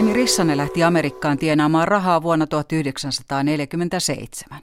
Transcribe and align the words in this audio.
Taimi 0.00 0.12
Rissanen 0.12 0.56
lähti 0.56 0.82
Amerikkaan 0.82 1.38
tienaamaan 1.38 1.88
rahaa 1.88 2.22
vuonna 2.22 2.46
1947. 2.46 4.60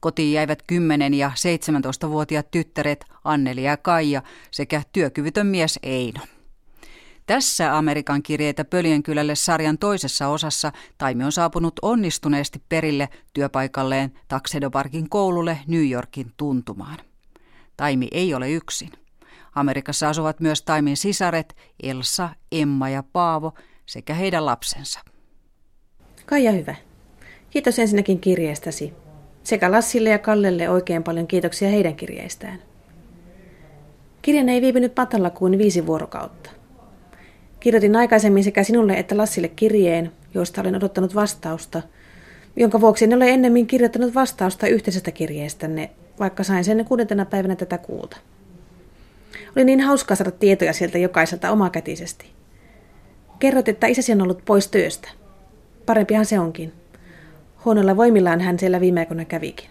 Kotiin 0.00 0.32
jäivät 0.32 0.62
10- 0.72 1.14
ja 1.14 1.30
17-vuotiaat 1.34 2.50
tyttäret 2.50 3.04
Anneli 3.24 3.62
ja 3.62 3.76
Kaija 3.76 4.22
sekä 4.50 4.82
työkyvytön 4.92 5.46
mies 5.46 5.78
Eino. 5.82 6.20
Tässä 7.26 7.78
Amerikan 7.78 8.22
kirjeitä 8.22 8.64
Pöljänkylälle 8.64 9.34
sarjan 9.34 9.78
toisessa 9.78 10.28
osassa 10.28 10.72
Taimi 10.98 11.24
on 11.24 11.32
saapunut 11.32 11.74
onnistuneesti 11.82 12.62
perille 12.68 13.08
työpaikalleen 13.32 14.12
Taxedoparkin 14.28 15.08
koululle 15.08 15.58
New 15.66 15.90
Yorkin 15.90 16.32
tuntumaan. 16.36 16.98
Taimi 17.76 18.08
ei 18.10 18.34
ole 18.34 18.50
yksin. 18.50 18.90
Amerikassa 19.54 20.08
asuvat 20.08 20.40
myös 20.40 20.62
Taimin 20.62 20.96
sisaret 20.96 21.56
Elsa, 21.82 22.28
Emma 22.52 22.88
ja 22.88 23.02
Paavo 23.02 23.54
sekä 23.86 24.14
heidän 24.14 24.46
lapsensa. 24.46 25.00
Kaija 26.26 26.52
hyvä. 26.52 26.74
Kiitos 27.50 27.78
ensinnäkin 27.78 28.20
kirjeestäsi. 28.20 28.92
Sekä 29.42 29.72
Lassille 29.72 30.10
ja 30.10 30.18
Kallelle 30.18 30.68
oikein 30.68 31.02
paljon 31.02 31.26
kiitoksia 31.26 31.68
heidän 31.68 31.96
kirjeistään. 31.96 32.58
Kirjan 34.22 34.48
ei 34.48 34.60
viipynyt 34.60 34.92
matalla 34.96 35.30
kuin 35.30 35.58
viisi 35.58 35.86
vuorokautta. 35.86 36.50
Kirjoitin 37.60 37.96
aikaisemmin 37.96 38.44
sekä 38.44 38.64
sinulle 38.64 38.92
että 38.92 39.16
Lassille 39.16 39.48
kirjeen, 39.48 40.12
josta 40.34 40.60
olen 40.60 40.76
odottanut 40.76 41.14
vastausta, 41.14 41.82
jonka 42.56 42.80
vuoksi 42.80 43.04
en 43.04 43.14
ole 43.14 43.28
ennemmin 43.28 43.66
kirjoittanut 43.66 44.14
vastausta 44.14 44.66
yhteisestä 44.66 45.10
kirjeestänne, 45.10 45.90
vaikka 46.18 46.44
sain 46.44 46.64
sen 46.64 46.84
kuudentena 46.84 47.24
päivänä 47.24 47.56
tätä 47.56 47.78
kuuta. 47.78 48.16
Oli 49.56 49.64
niin 49.64 49.80
hauskaa 49.80 50.16
saada 50.16 50.30
tietoja 50.30 50.72
sieltä 50.72 50.98
jokaiselta 50.98 51.50
omakätisesti. 51.50 52.41
Kerrot, 53.42 53.68
että 53.68 53.86
isäsi 53.86 54.12
on 54.12 54.22
ollut 54.22 54.44
pois 54.44 54.68
työstä. 54.68 55.08
Parempihan 55.86 56.26
se 56.26 56.38
onkin. 56.38 56.72
Huonolla 57.64 57.96
voimillaan 57.96 58.40
hän 58.40 58.58
siellä 58.58 58.80
viime 58.80 59.00
aikoina 59.00 59.24
kävikin. 59.24 59.70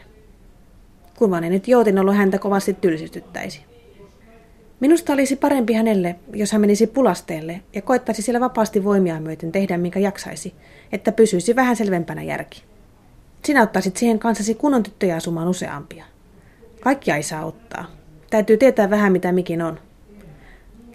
Kun 1.18 1.32
nyt 1.42 1.68
joutin 1.68 2.00
ollut 2.00 2.16
häntä 2.16 2.40
kovasti 2.40 2.74
tylsistyttäisi. 2.74 3.62
Minusta 4.80 5.14
olisi 5.14 5.36
parempi 5.36 5.74
hänelle, 5.74 6.16
jos 6.34 6.52
hän 6.52 6.62
menisi 6.62 6.88
pulasteelle 6.88 7.62
ja 7.74 7.82
koettaisi 7.82 8.22
siellä 8.22 8.40
vapaasti 8.40 8.84
voimia 8.84 9.20
myöten 9.20 9.52
tehdä, 9.52 9.78
minkä 9.78 10.00
jaksaisi, 10.00 10.54
että 10.92 11.12
pysyisi 11.12 11.56
vähän 11.56 11.76
selvempänä 11.76 12.24
järki. 12.24 12.64
Sinä 13.46 13.64
ottaisit 13.64 13.98
siihen 13.98 14.20
kanssasi 14.20 14.56
kunnon 14.56 14.84
tyttöjä 14.84 15.16
asumaan 15.16 15.48
useampia. 15.48 16.06
Kaikkia 16.80 17.16
ei 17.16 17.24
saa 17.24 17.46
ottaa. 17.46 17.86
Täytyy 18.30 18.58
tietää 18.58 18.90
vähän, 18.90 19.12
mitä 19.12 19.32
mikin 19.32 19.62
on. 19.62 19.80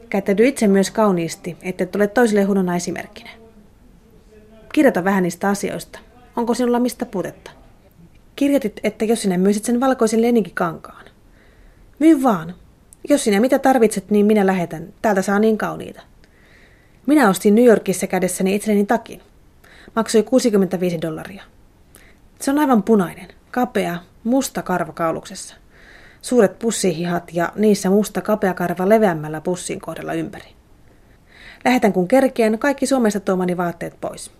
Käyttäydy 0.08 0.46
itse 0.46 0.66
myös 0.66 0.90
kauniisti, 0.90 1.56
että 1.62 1.86
tule 1.86 2.06
toisille 2.06 2.42
huonona 2.42 2.76
esimerkkinä. 2.76 3.30
Kirjoita 4.72 5.04
vähän 5.04 5.22
niistä 5.22 5.48
asioista. 5.48 5.98
Onko 6.36 6.54
sinulla 6.54 6.80
mistä 6.80 7.06
puutetta? 7.06 7.50
Kirjoitit, 8.36 8.80
että 8.84 9.04
jos 9.04 9.22
sinä 9.22 9.38
myisit 9.38 9.64
sen 9.64 9.80
valkoisen 9.80 10.22
leninkikankaan. 10.22 11.04
Myy 11.98 12.22
vaan. 12.22 12.54
Jos 13.08 13.24
sinä 13.24 13.40
mitä 13.40 13.58
tarvitset, 13.58 14.10
niin 14.10 14.26
minä 14.26 14.46
lähetän. 14.46 14.88
Täältä 15.02 15.22
saa 15.22 15.38
niin 15.38 15.58
kauniita. 15.58 16.02
Minä 17.06 17.28
ostin 17.28 17.54
New 17.54 17.64
Yorkissa 17.64 18.06
kädessäni 18.06 18.54
itselleni 18.54 18.86
takin. 18.86 19.22
Maksoi 19.96 20.22
65 20.22 21.00
dollaria. 21.00 21.42
Se 22.40 22.50
on 22.50 22.58
aivan 22.58 22.82
punainen, 22.82 23.28
kapea, 23.50 23.98
musta 24.24 24.62
karva 24.62 24.92
kauluksessa. 24.92 25.54
Suuret 26.26 26.58
pussihihat 26.58 27.30
ja 27.32 27.52
niissä 27.56 27.90
musta 27.90 28.20
kapea 28.20 28.54
karva 28.54 28.88
leveämmällä 28.88 29.40
pussin 29.40 29.80
kohdalla 29.80 30.12
ympäri. 30.12 30.48
Lähetän 31.64 31.92
kun 31.92 32.08
kerkien 32.08 32.58
kaikki 32.58 32.86
Suomesta 32.86 33.20
tuomani 33.20 33.56
vaatteet 33.56 34.00
pois. 34.00 34.30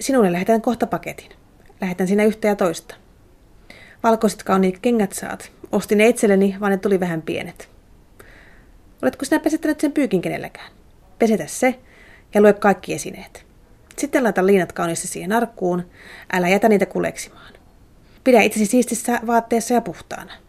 Sinulle 0.00 0.32
lähetän 0.32 0.62
kohta 0.62 0.86
paketin. 0.86 1.30
Lähetän 1.80 2.08
sinä 2.08 2.24
yhtä 2.24 2.48
ja 2.48 2.56
toista. 2.56 2.94
Valkoiset 4.02 4.42
kauniit 4.42 4.78
kengät 4.78 5.12
saat. 5.12 5.52
Ostin 5.72 5.98
ne 5.98 6.08
itselleni, 6.08 6.56
vaan 6.60 6.72
ne 6.72 6.78
tuli 6.78 7.00
vähän 7.00 7.22
pienet. 7.22 7.68
Oletko 9.02 9.24
sinä 9.24 9.40
pesettänyt 9.40 9.80
sen 9.80 9.92
pyykin 9.92 10.22
kenelläkään? 10.22 10.72
Pesetä 11.18 11.46
se 11.46 11.78
ja 12.34 12.40
lue 12.40 12.52
kaikki 12.52 12.94
esineet. 12.94 13.46
Sitten 13.98 14.24
laita 14.24 14.46
liinat 14.46 14.72
kauniisti 14.72 15.08
siihen 15.08 15.32
arkkuun. 15.32 15.90
Älä 16.32 16.48
jätä 16.48 16.68
niitä 16.68 16.86
kuleksimaan. 16.86 17.52
Pidä 18.24 18.42
itsesi 18.42 18.66
siistissä 18.66 19.20
vaatteessa 19.26 19.74
ja 19.74 19.80
puhtaana. 19.80 20.43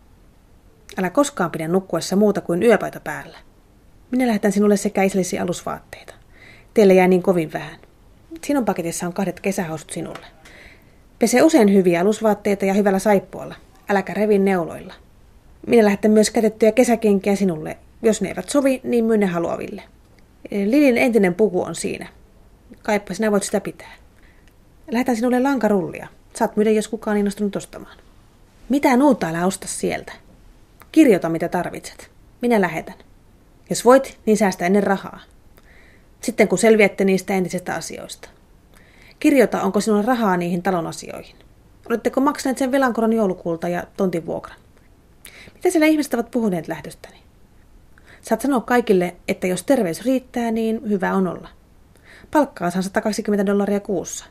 Älä 0.98 1.10
koskaan 1.10 1.52
pidä 1.52 1.68
nukkuessa 1.68 2.16
muuta 2.16 2.42
kuin 2.42 2.64
yöpaita 2.64 3.00
päällä. 3.00 3.38
Minä 4.12 4.28
lähetän 4.28 4.52
sinulle 4.52 4.78
sekä 4.78 5.04
itsellesi 5.04 5.40
alusvaatteita. 5.40 6.14
Teille 6.74 6.94
jää 6.94 7.08
niin 7.08 7.24
kovin 7.24 7.54
vähän. 7.54 7.80
Sinun 8.44 8.66
paketissa 8.66 9.08
on 9.08 9.14
kahdet 9.14 9.40
kesähausut 9.40 9.90
sinulle. 9.90 10.26
Pese 11.20 11.44
usein 11.44 11.74
hyviä 11.74 12.02
alusvaatteita 12.02 12.66
ja 12.66 12.74
hyvällä 12.74 13.00
saippualla. 13.00 13.56
Äläkä 13.90 14.14
revin 14.14 14.46
neuloilla. 14.46 14.94
Minä 15.68 15.86
lähetän 15.86 16.12
myös 16.12 16.30
kätettyjä 16.30 16.72
kesäkenkiä 16.72 17.36
sinulle. 17.36 17.78
Jos 18.02 18.22
ne 18.22 18.30
eivät 18.30 18.50
sovi, 18.50 18.82
niin 18.84 19.06
myy 19.06 19.18
ne 19.18 19.26
haluaville. 19.26 19.84
Lilin 20.52 20.98
entinen 20.98 21.36
puku 21.36 21.62
on 21.62 21.76
siinä. 21.76 22.08
Kaippa 22.84 23.14
sinä 23.14 23.32
voit 23.32 23.44
sitä 23.44 23.62
pitää. 23.62 23.94
Lähetän 24.92 25.16
sinulle 25.16 25.40
lankarullia. 25.40 26.08
Saat 26.34 26.56
myydä, 26.58 26.72
jos 26.72 26.88
kukaan 26.88 27.18
innostunut 27.18 27.56
ostamaan. 27.56 27.98
Mitä 28.70 28.90
uutta 29.04 29.28
älä 29.28 29.46
osta 29.46 29.68
sieltä. 29.68 30.25
Kirjoita, 30.96 31.30
mitä 31.30 31.50
tarvitset. 31.50 32.12
Minä 32.42 32.62
lähetän. 32.62 32.96
Jos 33.70 33.86
voit, 33.86 34.20
niin 34.26 34.38
säästä 34.38 34.66
ennen 34.66 34.84
rahaa. 34.84 35.20
Sitten 36.22 36.48
kun 36.48 36.58
selviätte 36.58 37.06
niistä 37.06 37.34
entisistä 37.34 37.76
asioista. 37.76 38.30
Kirjoita, 39.20 39.62
onko 39.62 39.82
sinulla 39.82 40.04
rahaa 40.04 40.38
niihin 40.38 40.64
talon 40.64 40.88
asioihin. 40.88 41.36
Oletteko 41.90 42.22
maksaneet 42.22 42.58
sen 42.58 42.72
velankoron 42.72 43.14
joulukuulta 43.14 43.68
ja 43.70 43.84
tontin 43.98 44.26
vuokran? 44.26 44.58
Mitä 45.54 45.70
siellä 45.70 45.88
ihmiset 45.88 46.14
ovat 46.14 46.32
puhuneet 46.32 46.68
lähdöstäni? 46.68 47.18
Saat 48.22 48.42
sanoa 48.42 48.62
kaikille, 48.62 49.16
että 49.28 49.48
jos 49.48 49.64
terveys 49.64 50.06
riittää, 50.06 50.52
niin 50.52 50.90
hyvä 50.90 51.14
on 51.14 51.28
olla. 51.28 51.50
Palkkaa 52.32 52.70
saan 52.70 52.84
120 52.84 53.46
dollaria 53.46 53.80
kuussa. 53.80 54.26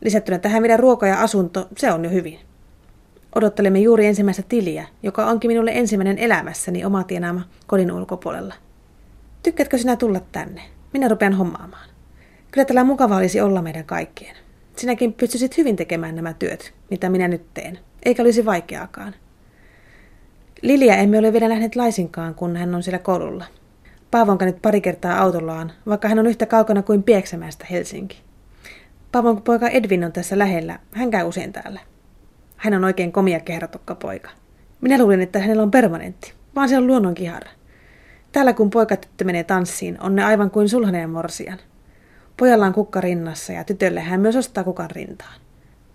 Lisättynä 0.00 0.38
tähän 0.38 0.62
vielä 0.62 0.76
ruoka 0.76 1.06
ja 1.06 1.20
asunto, 1.20 1.68
se 1.76 1.92
on 1.92 2.04
jo 2.04 2.10
hyvin. 2.10 2.48
Odottelemme 3.34 3.78
juuri 3.78 4.06
ensimmäistä 4.06 4.42
tiliä, 4.48 4.86
joka 5.02 5.26
onkin 5.26 5.50
minulle 5.50 5.70
ensimmäinen 5.74 6.18
elämässäni 6.18 6.84
oma 6.84 7.04
tienaama 7.04 7.40
kodin 7.66 7.92
ulkopuolella. 7.92 8.54
Tykkäätkö 9.42 9.78
sinä 9.78 9.96
tulla 9.96 10.20
tänne? 10.32 10.62
Minä 10.92 11.08
rupean 11.08 11.32
hommaamaan. 11.32 11.88
Kyllä 12.50 12.64
tällä 12.64 12.84
mukava 12.84 13.16
olisi 13.16 13.40
olla 13.40 13.62
meidän 13.62 13.84
kaikkien. 13.84 14.36
Sinäkin 14.76 15.12
pystyisit 15.12 15.56
hyvin 15.56 15.76
tekemään 15.76 16.16
nämä 16.16 16.32
työt, 16.32 16.74
mitä 16.90 17.08
minä 17.08 17.28
nyt 17.28 17.54
teen. 17.54 17.78
Eikä 18.04 18.22
olisi 18.22 18.44
vaikeaakaan. 18.44 19.14
Lilia 20.62 20.96
emme 20.96 21.18
ole 21.18 21.32
vielä 21.32 21.48
nähneet 21.48 21.76
laisinkaan, 21.76 22.34
kun 22.34 22.56
hän 22.56 22.74
on 22.74 22.82
siellä 22.82 22.98
koululla. 22.98 23.44
Paavo 24.10 24.32
on 24.32 24.38
pari 24.62 24.80
kertaa 24.80 25.22
autollaan, 25.22 25.72
vaikka 25.86 26.08
hän 26.08 26.18
on 26.18 26.26
yhtä 26.26 26.46
kaukana 26.46 26.82
kuin 26.82 27.02
Pieksämästä 27.02 27.66
Helsinki. 27.70 28.22
Paavon 29.12 29.42
poika 29.42 29.68
Edwin 29.68 30.04
on 30.04 30.12
tässä 30.12 30.38
lähellä. 30.38 30.78
Hän 30.92 31.10
käy 31.10 31.28
usein 31.28 31.52
täällä. 31.52 31.80
Hän 32.58 32.74
on 32.74 32.84
oikein 32.84 33.12
komia 33.12 33.40
kehratokka 33.40 33.94
poika. 33.94 34.30
Minä 34.80 34.98
luulin, 34.98 35.20
että 35.20 35.38
hänellä 35.38 35.62
on 35.62 35.70
permanentti, 35.70 36.32
vaan 36.54 36.68
se 36.68 36.76
on 36.76 36.86
luonnon 36.86 37.14
kihara. 37.14 37.50
Täällä 38.32 38.52
kun 38.52 38.70
poikatyttö 38.70 39.24
menee 39.24 39.44
tanssiin, 39.44 40.00
on 40.00 40.16
ne 40.16 40.24
aivan 40.24 40.50
kuin 40.50 40.68
sulhanen 40.68 41.00
ja 41.00 41.08
morsian. 41.08 41.58
Pojalla 42.36 42.66
on 42.66 42.72
kukka 42.72 43.00
rinnassa 43.00 43.52
ja 43.52 43.64
tytölle 43.64 44.00
hän 44.00 44.20
myös 44.20 44.36
ostaa 44.36 44.64
kukan 44.64 44.90
rintaan. 44.90 45.40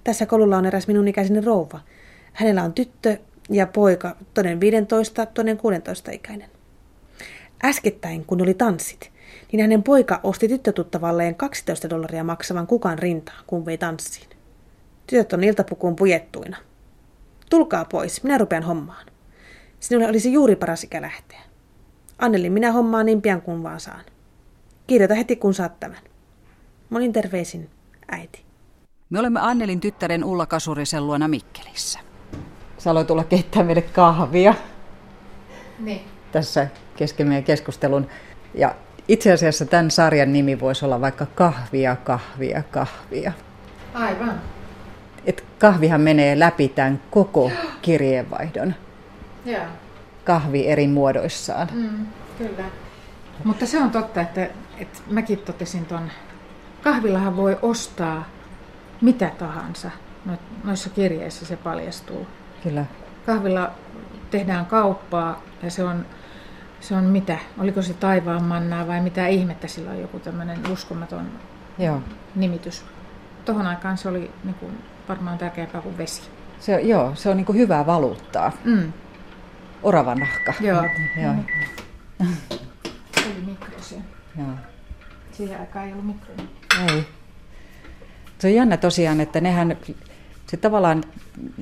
Tässä 0.04 0.25
koululla 0.25 0.57
on 0.57 0.65
eräs 0.65 0.88
minun 0.88 1.07
ikäiseni 1.07 1.42
rouva. 1.42 1.80
Hänellä 2.33 2.63
on 2.63 2.74
tyttö 2.74 3.18
ja 3.50 3.68
poika, 3.68 4.16
toinen 4.33 4.59
15, 4.59 5.25
toinen 5.25 5.57
16 5.57 6.12
ikäinen. 6.12 6.50
Äskettäin, 7.63 8.25
kun 8.25 8.42
oli 8.42 8.54
tanssit, 8.54 9.12
niin 9.51 9.62
hänen 9.62 9.83
poika 9.83 10.19
osti 10.24 10.48
tyttötuttavalleen 10.48 11.36
12 11.36 11.89
dollaria 11.89 12.24
maksavan 12.24 12.68
kukan 12.68 13.00
rintaan, 13.00 13.44
kun 13.48 13.66
vei 13.66 13.77
tanssiin. 13.77 14.32
Tytöt 15.08 15.34
on 15.34 15.44
iltapukuun 15.44 15.96
pujettuina. 15.96 16.58
Tulkaa 17.50 17.86
pois, 17.86 18.24
minä 18.24 18.38
rupean 18.38 18.64
hommaan. 18.64 19.06
Sinulle 19.80 20.08
olisi 20.08 20.34
juuri 20.34 20.56
paras 20.56 20.84
ikä 20.84 21.02
lähteä. 21.02 21.40
Anneli, 22.18 22.50
minä 22.50 22.72
hommaan 22.72 23.06
niin 23.06 23.22
pian 23.22 23.42
kuin 23.42 23.64
vaan 23.64 23.80
saan. 23.80 24.06
Kirjoita 24.88 25.16
heti 25.16 25.36
kun 25.36 25.54
saat 25.54 25.80
tämän. 25.80 26.00
Monin 26.90 27.14
terveisin, 27.14 27.70
äiti. 28.12 28.46
Me 29.10 29.20
olemme 29.20 29.40
Annelin 29.44 29.80
tyttären 29.80 30.24
Ulla 30.24 30.46
Kasurisen 30.46 31.08
luona 31.08 31.28
Mikkelissä. 31.28 32.00
Sä 32.78 32.92
aloit 32.92 33.08
tulla 33.08 33.24
keittää 33.24 33.64
meille 33.64 33.82
kahvia. 33.82 34.54
Niin. 35.80 36.02
Tässä 36.32 36.68
kesken 36.96 37.28
meidän 37.28 37.44
keskustelun. 37.44 38.08
Ja 38.54 38.76
itse 39.08 39.32
asiassa 39.32 39.66
tämän 39.66 39.92
sarjan 39.92 40.34
nimi 40.34 40.60
voisi 40.60 40.86
olla 40.86 41.02
vaikka 41.02 41.26
kahvia, 41.26 41.96
kahvia, 41.96 42.64
kahvia. 42.72 43.32
Aivan. 43.94 44.42
Et 45.25 45.46
kahvihan 45.60 46.02
menee 46.02 46.40
läpi 46.40 46.68
tämän 46.68 47.02
koko 47.12 47.52
kirjeenvaihdon. 47.81 48.74
Joo. 49.46 49.66
Kahvi 50.24 50.68
eri 50.68 50.88
muodoissaan. 50.88 51.68
Mm, 51.74 52.06
kyllä. 52.38 52.64
Mutta 53.44 53.66
se 53.66 53.80
on 53.80 53.92
totta, 53.92 54.22
että, 54.22 54.50
että 54.78 55.00
mäkin 55.10 55.38
totesin 55.38 55.86
tuon 55.86 56.12
kahvillahan 56.84 57.38
voi 57.38 57.58
ostaa 57.62 58.25
mitä 59.02 59.31
tahansa. 59.38 59.92
Noissa 60.64 60.90
kirjeissä 60.90 61.46
se 61.46 61.56
paljastuu. 61.56 62.28
Kyllä. 62.64 62.86
Kahvilla 63.26 63.72
tehdään 64.31 64.66
kauppaa 64.66 65.42
ja 65.64 65.72
se 65.72 65.84
on, 65.84 66.06
se 66.80 66.96
on 66.96 67.04
mitä? 67.04 67.38
Oliko 67.58 67.81
se 67.81 67.94
taivaan 67.94 68.44
mannaa 68.44 68.88
vai 68.88 69.02
mitä 69.02 69.28
ihmettä 69.28 69.68
sillä 69.68 69.92
on 69.92 70.02
joku 70.02 70.19
tämmöinen 70.19 70.60
uskomaton 70.72 71.31
Joo. 71.78 72.02
nimitys. 72.36 72.86
Tohon 73.46 73.68
aikaan 73.68 73.98
se 73.98 74.10
oli 74.10 74.31
niin 74.44 74.56
kuin, 74.56 74.78
varmaan 75.10 75.38
tärkeämpää 75.38 75.82
kuin 75.82 75.98
vesi. 75.98 76.22
Se, 76.60 76.82
joo, 76.82 77.16
se 77.16 77.30
on 77.30 77.38
niin 77.38 77.46
kuin 77.46 77.58
hyvää 77.58 77.86
valuuttaa. 77.86 78.52
Mm. 78.66 78.94
Oravanahka. 79.84 80.54
Joo. 80.60 80.84
joo. 81.22 81.34
Oli 82.20 83.46
mikro 83.46 83.82
se. 83.82 83.96
joo. 84.38 84.48
Siihen 85.32 85.60
aikaan 85.60 85.86
ei 85.86 85.92
ollut 85.92 86.08
mikroja. 86.08 86.50
Ei. 86.90 87.04
Se 88.40 88.48
on 88.48 88.54
jännä 88.54 88.78
tosiaan, 88.78 89.22
että 89.22 89.42
nehän, 89.42 89.78
se 90.48 90.58
tavallaan, 90.58 91.04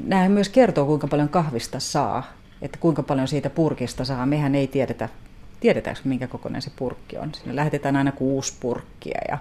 nämähän 0.06 0.32
myös 0.32 0.50
kertoo, 0.50 0.86
kuinka 0.86 1.08
paljon 1.08 1.30
kahvista 1.30 1.80
saa. 1.80 2.24
Että 2.62 2.78
kuinka 2.78 3.04
paljon 3.04 3.28
siitä 3.28 3.50
purkista 3.50 4.06
saa. 4.06 4.26
Mehän 4.26 4.56
ei 4.56 4.68
tiedetä, 4.68 5.10
tiedetäänkö 5.60 6.02
minkä 6.04 6.28
kokoinen 6.28 6.62
se 6.62 6.72
purkki 6.76 7.18
on. 7.18 7.34
Sinne 7.34 7.56
lähetetään 7.56 7.96
aina 7.96 8.12
kuusi 8.12 8.54
purkkia 8.60 9.20
ja, 9.30 9.38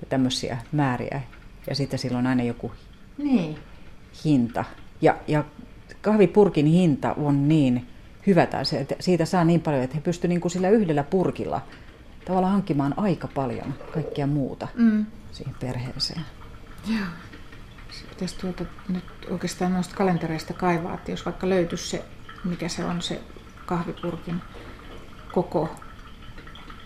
ja 0.00 0.06
tämmöisiä 0.08 0.58
määriä. 0.72 1.20
Ja 1.66 1.74
sitten 1.74 1.98
silloin 1.98 2.26
aina 2.26 2.42
joku 2.42 2.72
Niin. 3.22 3.58
hinta. 4.24 4.64
Ja, 5.02 5.16
ja 5.28 5.44
kahvipurkin 6.02 6.66
hinta 6.66 7.12
on 7.12 7.48
niin 7.48 7.86
hyvä, 8.26 8.42
että 8.42 8.96
siitä 9.00 9.24
saa 9.24 9.44
niin 9.44 9.60
paljon, 9.60 9.82
että 9.82 9.96
he 9.96 10.00
pystyvät 10.02 10.28
niin 10.28 10.40
kuin 10.40 10.52
sillä 10.52 10.68
yhdellä 10.68 11.02
purkilla 11.02 11.60
tavallaan 12.24 12.52
hankkimaan 12.52 12.94
aika 12.96 13.28
paljon 13.34 13.74
kaikkea 13.94 14.26
muuta 14.26 14.68
Mm. 14.74 15.06
siihen 15.32 15.54
perheeseen. 15.60 16.20
Joo. 16.88 17.06
Se 17.90 18.04
pitäisi 18.08 18.38
tuota 18.38 18.64
nyt 18.88 19.04
oikeastaan 19.30 19.72
noista 19.72 19.96
kalentereista 19.96 20.52
kaivaa, 20.52 20.94
että 20.94 21.10
jos 21.10 21.24
vaikka 21.24 21.48
löytyisi 21.48 21.88
se, 21.88 22.04
mikä 22.44 22.68
se 22.68 22.84
on 22.84 23.02
se 23.02 23.20
kahvipurkin 23.66 24.40
koko. 25.32 25.68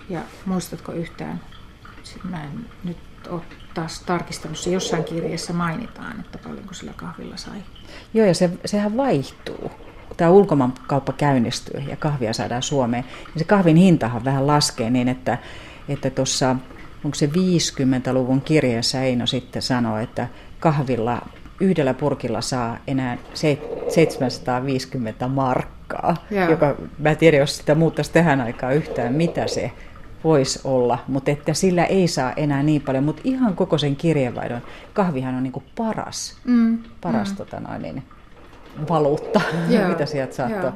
Ja 0.08 0.20
muistatko 0.46 0.92
yhtään, 0.92 1.40
mä 2.30 2.44
en 2.44 2.66
nyt 2.84 2.96
ole 3.28 3.40
taas 3.74 4.00
tarkistanut, 4.00 4.58
se 4.58 4.70
jossain 4.70 5.04
kirjassa 5.04 5.52
mainitaan, 5.52 6.20
että 6.20 6.38
paljonko 6.38 6.74
sillä 6.74 6.92
kahvilla 6.96 7.36
sai. 7.36 7.58
Joo, 8.14 8.26
ja 8.26 8.34
se, 8.34 8.50
sehän 8.64 8.96
vaihtuu. 8.96 9.70
Tämä 10.16 10.30
ulkomaankauppa 10.30 11.12
käynnistyy 11.12 11.80
ja 11.80 11.96
kahvia 11.96 12.32
saadaan 12.32 12.62
Suomeen, 12.62 13.04
niin 13.04 13.38
se 13.38 13.44
kahvin 13.44 13.76
hintahan 13.76 14.24
vähän 14.24 14.46
laskee 14.46 14.90
niin, 14.90 15.08
että 15.08 15.38
että 15.88 16.10
tuossa, 16.10 16.56
onko 17.04 17.14
se 17.14 17.26
50-luvun 17.26 18.40
kirjeessä 18.40 19.02
Eino 19.02 19.26
sitten 19.26 19.62
sanoo, 19.62 19.98
että 19.98 20.28
kahvilla 20.60 21.22
yhdellä 21.60 21.94
purkilla 21.94 22.40
saa 22.40 22.78
enää 22.86 23.18
se- 23.34 23.58
750 23.88 25.28
markkaa, 25.28 26.16
Joo. 26.30 26.50
joka, 26.50 26.74
mä 26.98 27.10
en 27.10 27.16
tiedä, 27.16 27.36
jos 27.36 27.56
sitä 27.56 27.74
muuttaisi 27.74 28.12
tähän 28.12 28.40
aikaan 28.40 28.74
yhtään, 28.74 29.12
mitä 29.12 29.46
se 29.46 29.72
voisi 30.24 30.60
olla, 30.64 30.98
mutta 31.08 31.30
että 31.30 31.54
sillä 31.54 31.84
ei 31.84 32.08
saa 32.08 32.32
enää 32.32 32.62
niin 32.62 32.82
paljon, 32.82 33.04
mutta 33.04 33.22
ihan 33.24 33.56
koko 33.56 33.78
sen 33.78 33.96
kirjeenvaihdon, 33.96 34.60
kahvihan 34.92 35.34
on 35.34 35.42
niin 35.42 35.52
kuin 35.52 35.64
paras, 35.76 36.36
Mm. 36.44 36.78
paras 37.00 37.30
mm. 37.30 37.36
tota 37.36 37.60
noin, 37.60 37.82
niin, 37.82 38.02
valuutta, 38.88 39.40
Joo, 39.70 39.88
mitä 39.88 40.06
sieltä 40.06 40.34
saattoi 40.34 40.72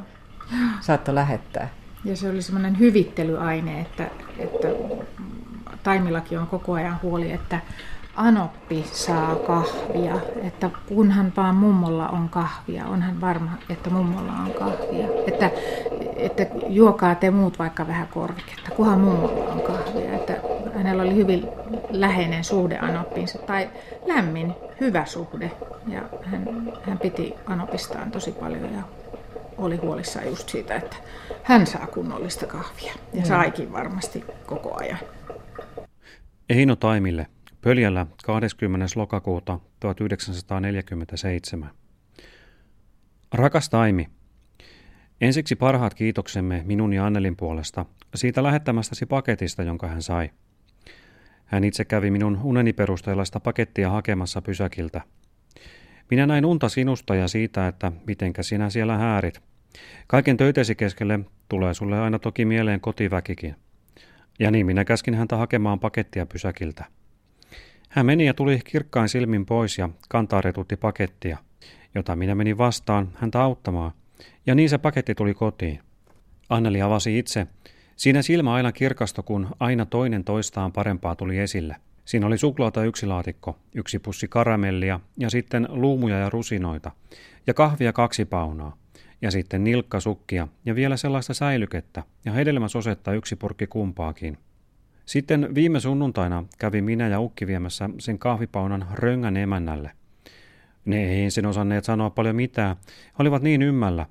saatto 0.81 1.15
lähettää. 1.15 1.69
Ja 2.05 2.17
se 2.17 2.29
oli 2.29 2.43
semmoinen 2.43 2.79
hyvittelyaine, 2.79 3.81
että, 3.81 4.11
että 4.39 4.69
Taimillakin 5.83 6.39
on 6.39 6.47
koko 6.47 6.73
ajan 6.73 6.99
huoli, 7.03 7.33
että 7.33 7.61
Anoppi 8.19 8.85
saa 8.93 9.37
kahvia, 9.37 10.21
että 10.43 10.71
kunhan 10.89 11.33
vaan 11.37 11.55
mummolla 11.55 12.09
on 12.09 12.29
kahvia, 12.29 12.87
onhan 12.87 13.21
varma, 13.21 13.51
että 13.71 13.91
mummolla 13.91 14.33
on 14.33 14.51
kahvia. 14.51 15.07
Että, 15.27 15.51
että 16.17 16.47
juokaa 16.67 17.15
te 17.15 17.31
muut 17.31 17.59
vaikka 17.59 17.87
vähän 17.87 18.09
korviketta, 18.09 18.71
kunhan 18.71 19.01
mummolla 19.01 19.53
on 19.53 19.61
kahvia. 19.61 20.15
Että 20.15 20.37
hänellä 20.75 21.03
oli 21.03 21.15
hyvin 21.15 21.49
läheinen 21.91 22.45
suhde 22.45 22.79
Anoppiinsa, 22.79 23.39
tai 23.39 23.71
lämmin, 24.07 24.55
hyvä 24.81 25.05
suhde. 25.05 25.51
Ja 25.89 26.03
hän, 26.25 26.73
hän 26.83 26.99
piti 26.99 27.35
Anopistaan 27.47 28.11
tosi 28.11 28.33
paljon 28.33 28.75
ja 28.75 28.83
oli 29.59 29.77
huolissaan 29.77 30.27
just 30.27 30.49
siitä, 30.49 30.75
että 30.75 30.97
hän 31.43 31.67
saa 31.67 31.87
kunnollista 31.87 32.47
kahvia. 32.47 32.93
Ja 33.13 33.27
saikin 33.27 33.73
varmasti 33.73 34.25
koko 34.47 34.77
ajan. 34.81 34.99
Eino 36.49 36.77
Taimille, 36.77 37.27
Pöljällä 37.61 38.07
20. 38.25 38.87
lokakuuta 38.97 39.59
1947. 39.81 41.71
Rakas 43.35 43.71
Taimi, 43.71 44.09
ensiksi 45.21 45.57
parhaat 45.57 45.95
kiitoksemme 45.95 46.63
minun 46.67 46.93
ja 46.93 47.07
Annelin 47.07 47.37
puolesta 47.37 47.87
siitä 48.15 48.43
lähettämästäsi 48.43 49.07
paketista, 49.07 49.63
jonka 49.63 49.89
hän 49.89 50.03
sai. 50.03 50.31
Hän 51.45 51.65
itse 51.65 51.85
kävi 51.85 52.11
minun 52.11 52.41
uneni 52.43 52.73
perusteella 52.73 53.25
sitä 53.25 53.41
pakettia 53.41 53.91
hakemassa 53.91 54.43
pysäkiltä. 54.43 55.01
Minä 56.11 56.27
näin 56.27 56.45
unta 56.45 56.69
sinusta 56.69 57.15
ja 57.15 57.29
siitä, 57.29 57.69
että 57.69 57.93
mitenkä 58.07 58.43
sinä 58.43 58.71
siellä 58.71 58.97
häärit. 58.97 59.43
Kaiken 60.07 60.37
töitesi 60.37 60.75
keskelle 60.75 61.21
tulee 61.49 61.75
sulle 61.75 62.01
aina 62.01 62.19
toki 62.19 62.45
mieleen 62.45 62.81
kotiväkikin. 62.81 63.57
Ja 64.39 64.51
niin 64.51 64.67
minä 64.67 64.85
käskin 64.85 65.15
häntä 65.15 65.37
hakemaan 65.37 65.81
pakettia 65.81 66.27
pysäkiltä. 66.27 66.98
Hän 67.89 68.07
meni 68.07 68.27
ja 68.27 68.35
tuli 68.35 68.61
kirkkain 68.65 69.09
silmin 69.09 69.47
pois 69.47 69.79
ja 69.79 69.89
kantaa 70.09 70.41
retutti 70.41 70.77
pakettia, 70.77 71.39
jota 71.95 72.17
minä 72.17 72.35
menin 72.35 72.59
vastaan 72.59 73.09
häntä 73.15 73.43
auttamaan. 73.43 73.93
Ja 74.47 74.55
niin 74.55 74.69
se 74.69 74.79
paketti 74.79 75.15
tuli 75.15 75.35
kotiin. 75.35 75.81
Anneli 76.49 76.83
avasi 76.83 77.19
itse. 77.19 77.47
Siinä 77.97 78.23
silmä 78.23 78.53
aina 78.53 78.73
kirkasto, 78.73 79.23
kun 79.23 79.49
aina 79.61 79.87
toinen 79.87 80.25
toistaan 80.25 80.73
parempaa 80.73 81.17
tuli 81.17 81.39
esille. 81.39 81.77
Siinä 82.05 82.27
oli 82.27 82.39
suklaata 82.39 82.85
yksi 82.85 83.07
laatikko, 83.07 83.59
yksi 83.75 83.99
pussi 83.99 84.29
karamellia 84.29 85.01
ja 85.17 85.31
sitten 85.31 85.67
luumuja 85.71 86.19
ja 86.19 86.31
rusinoita. 86.31 86.91
Ja 87.47 87.55
kahvia 87.55 87.93
kaksi 87.93 88.25
paunaa. 88.25 88.77
Ja 89.23 89.31
sitten 89.31 89.65
nilkkasukkia 89.65 90.49
ja 90.65 90.75
vielä 90.75 90.97
sellaista 90.97 91.35
säilykettä 91.35 92.03
ja 92.25 92.33
hedelmäsosetta 92.33 93.13
yksi 93.13 93.37
purkki 93.37 93.67
kumpaakin. 93.67 94.39
Sitten 95.09 95.55
viime 95.55 95.81
sunnuntaina 95.81 96.45
kävi 96.59 96.83
minä 96.83 97.09
ja 97.09 97.21
Ukki 97.21 97.47
viemässä 97.47 97.91
sen 97.99 98.19
kahvipaunan 98.19 98.87
röngän 98.93 99.37
emännälle. 99.37 99.91
Ne 100.85 101.05
ei 101.05 101.31
sen 101.31 101.47
osanneet 101.47 101.85
sanoa 101.85 102.11
paljon 102.11 102.37
mitään, 102.37 102.77
he 102.89 103.15
olivat 103.19 103.43
niin 103.43 103.63
ymmällä, 103.63 104.07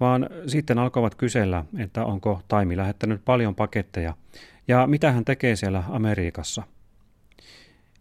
vaan 0.00 0.28
sitten 0.46 0.78
alkoivat 0.78 1.14
kysellä, 1.14 1.64
että 1.78 2.04
onko 2.04 2.40
Taimi 2.48 2.76
lähettänyt 2.76 3.24
paljon 3.24 3.54
paketteja 3.54 4.14
ja 4.68 4.86
mitä 4.86 5.12
hän 5.12 5.24
tekee 5.24 5.56
siellä 5.56 5.82
Amerikassa. 5.88 6.62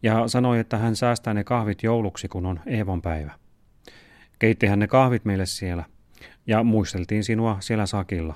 Ja 0.04 0.28
sanoi, 0.28 0.60
että 0.60 0.78
hän 0.78 0.96
säästää 0.96 1.34
ne 1.34 1.44
kahvit 1.44 1.84
jouluksi, 1.84 2.28
kun 2.28 2.46
on 2.46 2.60
Eevon 2.66 3.02
päivä. 3.02 3.32
Keittihän 4.40 4.80
ne 4.80 4.88
kahvit 4.88 5.26
meille 5.26 5.46
siellä 5.46 5.84
ja 6.48 6.64
muisteltiin 6.64 7.24
sinua 7.24 7.58
siellä 7.60 7.86
sakilla. 7.86 8.36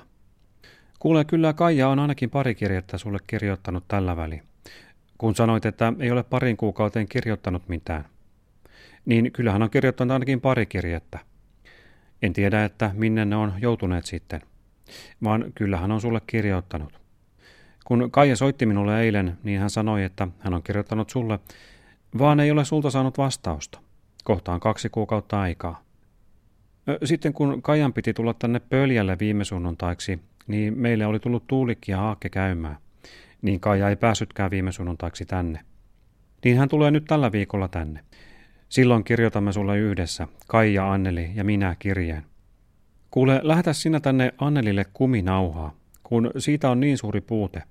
Kuule, 1.06 1.24
kyllä 1.24 1.52
Kaija 1.52 1.88
on 1.88 1.98
ainakin 1.98 2.30
pari 2.30 2.54
kirjettä 2.54 2.98
sulle 2.98 3.18
kirjoittanut 3.26 3.84
tällä 3.88 4.16
väliin. 4.16 4.42
Kun 5.18 5.34
sanoit, 5.34 5.66
että 5.66 5.92
ei 5.98 6.10
ole 6.10 6.22
parin 6.22 6.56
kuukauteen 6.56 7.08
kirjoittanut 7.08 7.68
mitään. 7.68 8.04
Niin 9.04 9.32
kyllähän 9.32 9.62
on 9.62 9.70
kirjoittanut 9.70 10.12
ainakin 10.12 10.40
pari 10.40 10.66
kirjettä. 10.66 11.18
En 12.22 12.32
tiedä, 12.32 12.64
että 12.64 12.90
minne 12.94 13.24
ne 13.24 13.36
on 13.36 13.52
joutuneet 13.58 14.06
sitten. 14.06 14.40
Vaan 15.24 15.44
kyllähän 15.54 15.92
on 15.92 16.00
sulle 16.00 16.20
kirjoittanut. 16.26 17.00
Kun 17.84 18.10
Kaija 18.10 18.36
soitti 18.36 18.66
minulle 18.66 19.02
eilen, 19.02 19.38
niin 19.42 19.60
hän 19.60 19.70
sanoi, 19.70 20.04
että 20.04 20.28
hän 20.38 20.54
on 20.54 20.62
kirjoittanut 20.62 21.10
sulle, 21.10 21.38
vaan 22.18 22.40
ei 22.40 22.50
ole 22.50 22.64
sulta 22.64 22.90
saanut 22.90 23.18
vastausta. 23.18 23.78
Kohtaan 24.24 24.60
kaksi 24.60 24.88
kuukautta 24.88 25.40
aikaa. 25.40 25.82
Sitten 27.04 27.32
kun 27.32 27.62
Kajan 27.62 27.92
piti 27.92 28.14
tulla 28.14 28.34
tänne 28.34 28.60
pöljälle 28.60 29.16
viime 29.18 29.44
sunnuntaiksi, 29.44 30.20
niin 30.46 30.78
meille 30.78 31.06
oli 31.06 31.20
tullut 31.20 31.46
Tuulikki 31.46 31.92
ja 31.92 31.98
Haakke 31.98 32.28
käymään. 32.28 32.76
Niin 33.42 33.60
Kaija 33.60 33.88
ei 33.88 33.96
päässytkään 33.96 34.50
viime 34.50 34.72
sunnuntaiksi 34.72 35.24
tänne. 35.24 35.60
Niin 36.44 36.58
hän 36.58 36.68
tulee 36.68 36.90
nyt 36.90 37.04
tällä 37.04 37.32
viikolla 37.32 37.68
tänne. 37.68 38.00
Silloin 38.68 39.04
kirjoitamme 39.04 39.52
sulle 39.52 39.78
yhdessä, 39.78 40.28
Kaija, 40.46 40.92
Anneli 40.92 41.30
ja 41.34 41.44
minä 41.44 41.76
kirjeen. 41.78 42.22
Kuule, 43.10 43.40
lähetä 43.42 43.72
sinä 43.72 44.00
tänne 44.00 44.34
Annelille 44.38 44.84
kuminauhaa, 44.92 45.74
kun 46.02 46.30
siitä 46.38 46.70
on 46.70 46.80
niin 46.80 46.98
suuri 46.98 47.20
puute. 47.20 47.62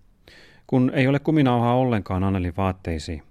Kun 0.68 0.92
ei 0.94 1.08
ole 1.08 1.20
kuminauhaa 1.20 1.76
ollenkaan 1.76 2.24
Annelin 2.24 2.54
vaatteisiin. 2.58 3.24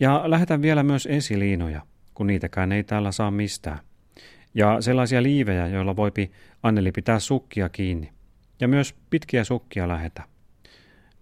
Ja 0.00 0.22
lähetä 0.26 0.62
vielä 0.62 0.82
myös 0.82 1.06
esiliinoja, 1.06 1.80
kun 2.14 2.26
niitäkään 2.26 2.72
ei 2.72 2.84
täällä 2.84 3.12
saa 3.12 3.30
mistään. 3.30 3.78
Ja 4.54 4.80
sellaisia 4.80 5.22
liivejä, 5.22 5.66
joilla 5.66 5.96
voipi 5.96 6.30
Anneli 6.62 6.92
pitää 6.92 7.18
sukkia 7.18 7.68
kiinni. 7.68 8.15
Ja 8.60 8.68
myös 8.68 8.94
pitkiä 9.10 9.44
sukkia 9.44 9.88
lähetä. 9.88 10.22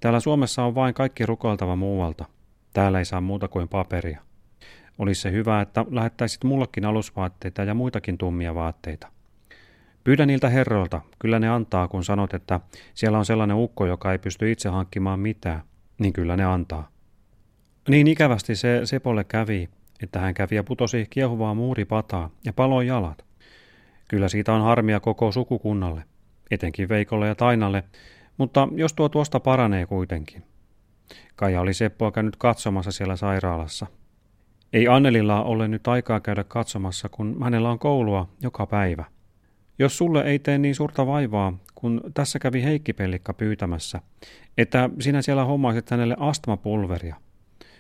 Täällä 0.01 0.21
Suomessa 0.21 0.65
on 0.65 0.75
vain 0.75 0.95
kaikki 0.95 1.27
rukoiltava 1.27 1.77
muualta. 1.77 2.25
Täällä 2.73 2.99
ei 2.99 3.05
saa 3.05 3.21
muuta 3.21 3.49
kuin 3.49 3.69
paperia. 3.69 4.21
Olisi 4.99 5.21
se 5.21 5.33
hyvä, 5.33 5.61
että 5.61 5.85
lähettäisit 5.91 6.45
mullekin 6.45 6.85
alusvaatteita 6.85 7.63
ja 7.63 7.75
muitakin 7.75 8.19
tummia 8.19 8.55
vaatteita. 8.55 9.09
Pyydä 10.05 10.27
niiltä 10.27 10.49
herroilta, 10.49 11.01
kyllä 11.19 11.39
ne 11.39 11.49
antaa, 11.49 11.89
kun 11.89 12.05
sanot, 12.05 12.35
että 12.35 12.61
siellä 12.95 13.19
on 13.19 13.25
sellainen 13.25 13.57
ukko, 13.57 13.87
joka 13.87 14.13
ei 14.13 14.19
pysty 14.19 14.53
itse 14.53 14.69
hankkimaan 14.69 15.21
mitään, 15.21 15.63
niin 15.99 16.13
kyllä 16.13 16.37
ne 16.37 16.45
antaa. 16.45 16.89
Niin 17.89 18.07
ikävästi 18.07 18.57
se 18.57 18.81
Sepolle 18.85 19.25
kävi, 19.25 19.69
että 20.03 20.21
hän 20.21 20.35
kävi 20.35 20.57
ja 20.57 20.65
putosi 20.65 21.07
kiehuvaa 21.11 21.55
muuripataa 21.55 22.31
ja 22.45 22.53
paloi 22.53 22.87
jalat. 22.87 23.25
Kyllä 24.09 24.29
siitä 24.29 24.53
on 24.53 24.63
harmia 24.63 25.01
koko 25.01 25.33
sukukunnalle, 25.33 26.05
etenkin 26.55 26.89
Veikolle 26.89 27.29
ja 27.29 27.35
Tainalle, 27.35 27.85
mutta 28.39 28.69
jos 28.73 28.93
tuo 28.93 29.09
tuosta 29.09 29.41
paranee 29.41 29.87
kuitenkin. 29.87 30.43
Kaija 31.37 31.61
oli 31.61 31.75
Seppoa 31.75 32.13
käynyt 32.13 32.37
katsomassa 32.37 32.93
siellä 32.93 33.17
sairaalassa. 33.17 33.87
Ei 34.73 34.89
Annelilla 34.89 35.43
ole 35.43 35.69
nyt 35.69 35.89
aikaa 35.89 36.21
käydä 36.21 36.45
katsomassa, 36.45 37.09
kun 37.09 37.37
hänellä 37.43 37.71
on 37.71 37.79
koulua 37.79 38.29
joka 38.43 38.67
päivä. 38.67 39.05
Jos 39.79 39.99
sulle 39.99 40.23
ei 40.23 40.39
tee 40.39 40.59
niin 40.59 40.75
suurta 40.75 41.07
vaivaa, 41.07 41.59
kun 41.75 42.01
tässä 42.15 42.39
kävi 42.39 42.63
Heikki 42.63 42.93
Pellikka 42.93 43.35
pyytämässä, 43.35 44.01
että 44.59 44.91
sinä 45.01 45.23
siellä 45.23 45.45
hommaisit 45.45 45.91
hänelle 45.91 46.17
astmapulveria, 46.19 47.17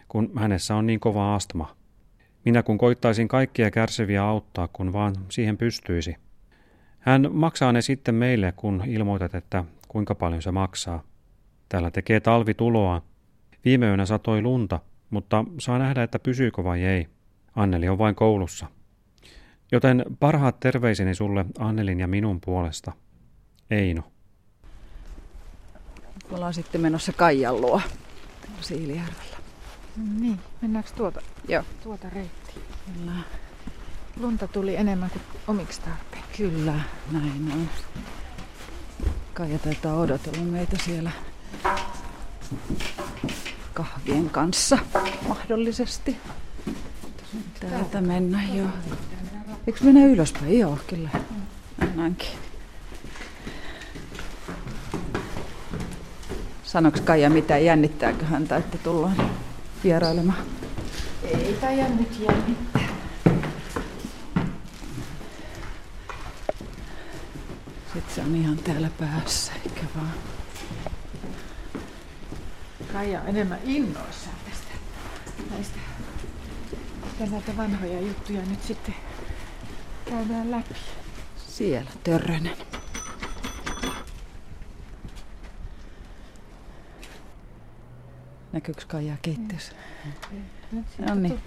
kun 0.08 0.30
hänessä 0.36 0.74
on 0.76 0.86
niin 0.86 1.00
kova 1.00 1.34
astma. 1.34 1.76
Minä 2.44 2.62
kun 2.62 2.78
koittaisin 2.78 3.28
kaikkia 3.28 3.70
kärsiviä 3.70 4.24
auttaa, 4.24 4.68
kun 4.68 4.92
vaan 4.92 5.14
siihen 5.28 5.58
pystyisi. 5.58 6.16
Hän 7.04 7.28
maksaa 7.32 7.72
ne 7.72 7.82
sitten 7.82 8.14
meille, 8.14 8.52
kun 8.56 8.82
ilmoitat, 8.86 9.34
että 9.34 9.64
kuinka 9.88 10.14
paljon 10.14 10.42
se 10.42 10.50
maksaa. 10.50 11.02
Täällä 11.68 11.90
tekee 11.90 12.20
talvi 12.20 12.54
tuloa. 12.54 13.02
Viime 13.64 13.86
yönä 13.86 14.06
satoi 14.06 14.42
lunta, 14.42 14.80
mutta 15.10 15.44
saa 15.60 15.78
nähdä, 15.78 16.02
että 16.02 16.18
pysyykö 16.18 16.64
vai 16.64 16.84
ei. 16.84 17.06
Anneli 17.56 17.88
on 17.88 17.98
vain 17.98 18.14
koulussa. 18.14 18.66
Joten 19.72 20.04
parhaat 20.20 20.60
terveiseni 20.60 21.14
sulle 21.14 21.44
Annelin 21.58 22.00
ja 22.00 22.08
minun 22.08 22.40
puolesta. 22.44 22.92
Eino. 23.70 24.02
Ollaan 26.30 26.54
sitten 26.54 26.80
menossa 26.80 27.12
Kaijan 27.12 27.60
luo 27.60 27.80
Siilijärvellä. 28.60 29.36
Niin, 30.20 30.40
mennäänkö 30.62 30.90
tuota, 30.96 31.20
Joo. 31.48 31.62
tuota 31.82 32.10
reittiä? 32.10 32.54
Kyllä, 32.94 33.12
Lunta 34.20 34.48
tuli 34.48 34.76
enemmän 34.76 35.10
kuin 35.10 35.22
omiksi 35.46 35.80
tarpeen. 35.80 36.22
kyllä, 36.36 36.74
näin 37.12 37.52
on. 37.52 37.68
Kaija 39.34 39.58
taitaa 39.58 39.94
odotella 39.96 40.44
meitä 40.44 40.76
siellä 40.84 41.10
kahvien 43.74 44.30
kanssa 44.30 44.78
mahdollisesti. 45.28 46.16
Täältä 47.60 48.00
mennä, 48.00 48.40
joo. 48.54 48.68
Eikö 49.66 49.84
mennä 49.84 50.06
ylöspäin? 50.06 50.58
Joo, 50.58 50.78
kyllä. 50.86 51.08
Mennäänkin. 51.76 52.28
Sanoks 56.64 57.00
Kaija 57.00 57.30
mitään, 57.30 57.64
jännittääkö 57.64 58.24
häntä, 58.24 58.56
että 58.56 58.78
tullaan 58.78 59.30
vierailemaan? 59.84 60.44
Ei 61.24 61.56
taida 61.60 61.88
nyt 61.88 62.20
jännittää. 62.20 62.93
Sitten 67.94 68.14
se 68.14 68.20
on 68.20 68.34
ihan 68.34 68.56
täällä 68.58 68.90
päässä, 69.00 69.52
eikä 69.64 69.80
vaan. 69.96 70.12
Kaija 72.92 73.20
on 73.20 73.28
enemmän 73.28 73.58
innoissaan 73.64 74.36
tästä 74.50 74.68
näistä 75.50 75.78
että 77.20 77.26
näitä 77.30 77.56
vanhoja 77.56 78.00
juttuja 78.00 78.40
nyt 78.50 78.62
sitten 78.62 78.94
käydään 80.10 80.50
läpi. 80.50 80.74
Siellä 81.48 81.90
Törrönen. 82.04 82.56
Näkyykö 88.52 88.82
Kaija 88.88 89.16
keittiössä? 89.22 89.72
Sitten 90.70 91.06
No 91.08 91.14
niin. 91.14 91.40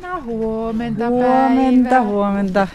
No 0.00 0.22
huomenta 0.22 1.08
Huomenta, 1.08 1.88
päivää. 1.90 2.02
huomenta. 2.02 2.68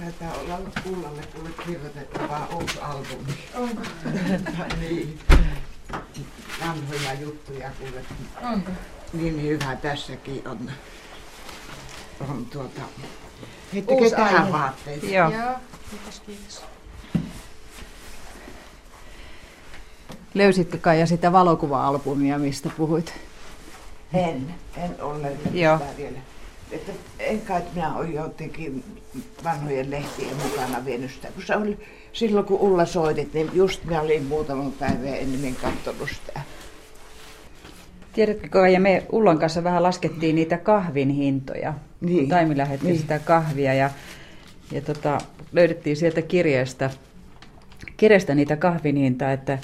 Taitaa 0.00 0.34
olla 0.40 0.70
kullalle 0.84 1.22
kuule 1.34 1.50
kirjoitettava 1.66 2.48
uusi 2.60 2.78
albumi. 2.80 3.38
Onko? 3.54 3.82
niin. 4.80 5.18
Vanhoja 6.60 7.12
juttuja 7.20 7.70
kuule. 7.78 8.04
Onko? 8.52 8.70
Niin 9.12 9.42
hyvä 9.42 9.76
tässäkin 9.76 10.48
on. 10.48 10.70
On 12.28 12.46
tuota... 12.46 12.80
Heittäkö 13.72 13.94
Uusi 13.94 14.16
tähän 14.16 14.40
aihe. 14.40 14.52
vaatteet? 14.52 15.02
Joo. 15.02 15.30
Joo. 15.30 15.52
Kiitos, 15.90 16.20
kiitos. 16.20 16.62
Löysitkö 20.34 20.78
Kaija 20.78 21.06
sitä 21.06 21.32
valokuva-albumia, 21.32 22.38
mistä 22.38 22.70
puhuit? 22.76 23.14
En, 24.12 24.54
en 24.76 25.02
ole 25.02 25.22
löytänyt 25.22 25.54
Joo. 25.54 25.78
sitä 25.78 25.96
vielä. 25.96 26.18
Että 26.70 26.92
en 27.30 27.40
kai 27.40 27.62
minä 27.74 27.94
ole 27.94 28.08
jotenkin 28.08 28.84
vanhojen 29.44 29.90
lehtien 29.90 30.36
mukana 30.36 30.84
vienyt 30.84 31.10
sitä. 31.10 31.28
Kun 31.34 31.42
se 31.46 31.56
oli 31.56 31.78
silloin, 32.12 32.46
kun 32.46 32.60
Ulla 32.60 32.86
soitit, 32.86 33.34
niin 33.34 33.50
just 33.52 33.84
minä 33.84 34.00
olin 34.00 34.24
muutaman 34.24 34.72
päivän 34.72 35.14
ennen 35.14 35.54
katsonut 35.54 36.10
sitä. 36.10 36.40
Tiedätkö 38.12 38.48
Kaija, 38.48 38.80
me 38.80 39.06
Ullan 39.12 39.38
kanssa 39.38 39.64
vähän 39.64 39.82
laskettiin 39.82 40.34
niitä 40.34 40.58
kahvin 40.58 41.10
hintoja. 41.10 41.74
Niin. 42.00 42.28
Taimi 42.28 42.56
lähetti 42.56 42.86
Niin. 42.86 42.98
sitä 42.98 43.18
kahvia 43.18 43.74
ja, 43.74 43.90
ja 44.72 44.80
tota, 44.80 45.18
löydettiin 45.52 45.96
sieltä 45.96 46.22
kirjeestä, 46.22 46.90
kirjeestä 47.96 48.34
niitä 48.34 48.56
kahvin 48.56 48.96
hintaa, 48.96 49.32
että 49.32 49.58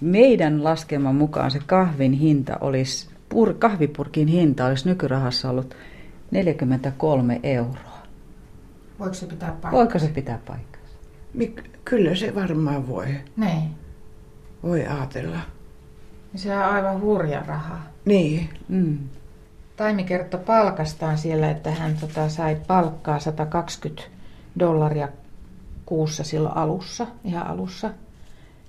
meidän 0.00 0.64
laskelman 0.64 1.14
mukaan 1.14 1.50
se 1.50 1.58
kahvin 1.66 2.12
hinta 2.12 2.56
olisi, 2.60 3.08
pur, 3.28 3.54
kahvipurkin 3.54 4.28
hinta 4.28 4.66
olisi 4.66 4.88
nykyrahassa 4.88 5.50
ollut 5.50 5.74
43 6.34 7.40
euroa. 7.42 7.94
Voiko 8.98 9.14
se 9.14 9.26
pitää 9.26 9.48
paikkaa? 9.48 9.72
Voiko 9.72 9.98
se 9.98 10.08
pitää 10.08 10.38
paikkansa? 10.46 10.94
Mik- 11.38 11.68
Kyllä 11.84 12.14
se 12.14 12.34
varmaan 12.34 12.88
voi. 12.88 13.06
Niin. 13.36 13.70
Voi 14.62 14.86
ajatella. 14.86 15.38
Niin 16.32 16.40
Se 16.40 16.56
on 16.56 16.64
aivan 16.64 17.00
hurja 17.00 17.42
raha. 17.46 17.78
Niin. 18.04 18.48
Mm. 18.68 18.98
Taimi 19.76 20.04
kertoi 20.04 20.40
palkastaan 20.40 21.18
siellä, 21.18 21.50
että 21.50 21.70
hän 21.70 21.96
tota, 22.00 22.28
sai 22.28 22.56
palkkaa 22.66 23.18
120 23.18 24.02
dollaria 24.58 25.08
kuussa 25.86 26.24
silloin 26.24 26.56
alussa, 26.56 27.06
ihan 27.24 27.46
alussa. 27.46 27.90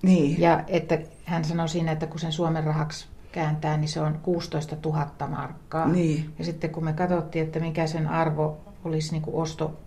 Niin. 0.02 0.42
Ja 0.42 0.64
että 0.68 1.00
hän 1.26 1.46
sanoi 1.46 1.70
siinä, 1.70 1.92
että 1.92 2.08
kun 2.08 2.20
sen 2.20 2.32
Suomen 2.32 2.64
rahaksi 2.64 3.08
kääntää, 3.36 3.78
niin 3.78 3.90
se 3.90 4.02
on 4.02 4.20
16 4.24 4.78
000 4.86 5.28
markkaa. 5.28 5.88
Niin. 5.88 6.34
Ja 6.40 6.46
sitten 6.46 6.70
kun 6.70 6.84
me 6.84 6.94
katsottiin, 6.94 7.46
että 7.46 7.60
mikä 7.60 7.88
sen 7.88 8.08
arvo 8.08 8.58
olisi 8.84 9.12
niin 9.12 9.22
kuin 9.22 9.36
osto, 9.36 9.80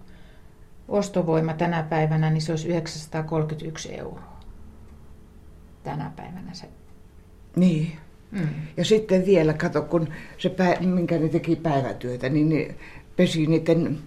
ostovoima 0.88 1.52
tänä 1.52 1.82
päivänä, 1.82 2.30
niin 2.30 2.42
se 2.42 2.52
olisi 2.52 2.68
931 2.68 3.94
euroa. 3.94 4.38
Tänä 5.84 6.12
päivänä 6.16 6.54
se. 6.54 6.68
Niin. 7.56 7.92
Mm. 8.30 8.48
Ja 8.76 8.84
sitten 8.84 9.26
vielä, 9.26 9.54
kato, 9.54 9.82
kun 9.82 10.08
se, 10.38 10.48
pä- 10.48 10.86
minkä 10.86 11.18
ne 11.18 11.28
teki 11.28 11.56
päivätyötä, 11.56 12.28
niin 12.28 12.48
ne 12.48 12.74
pesi 13.16 13.46
niiden 13.46 13.98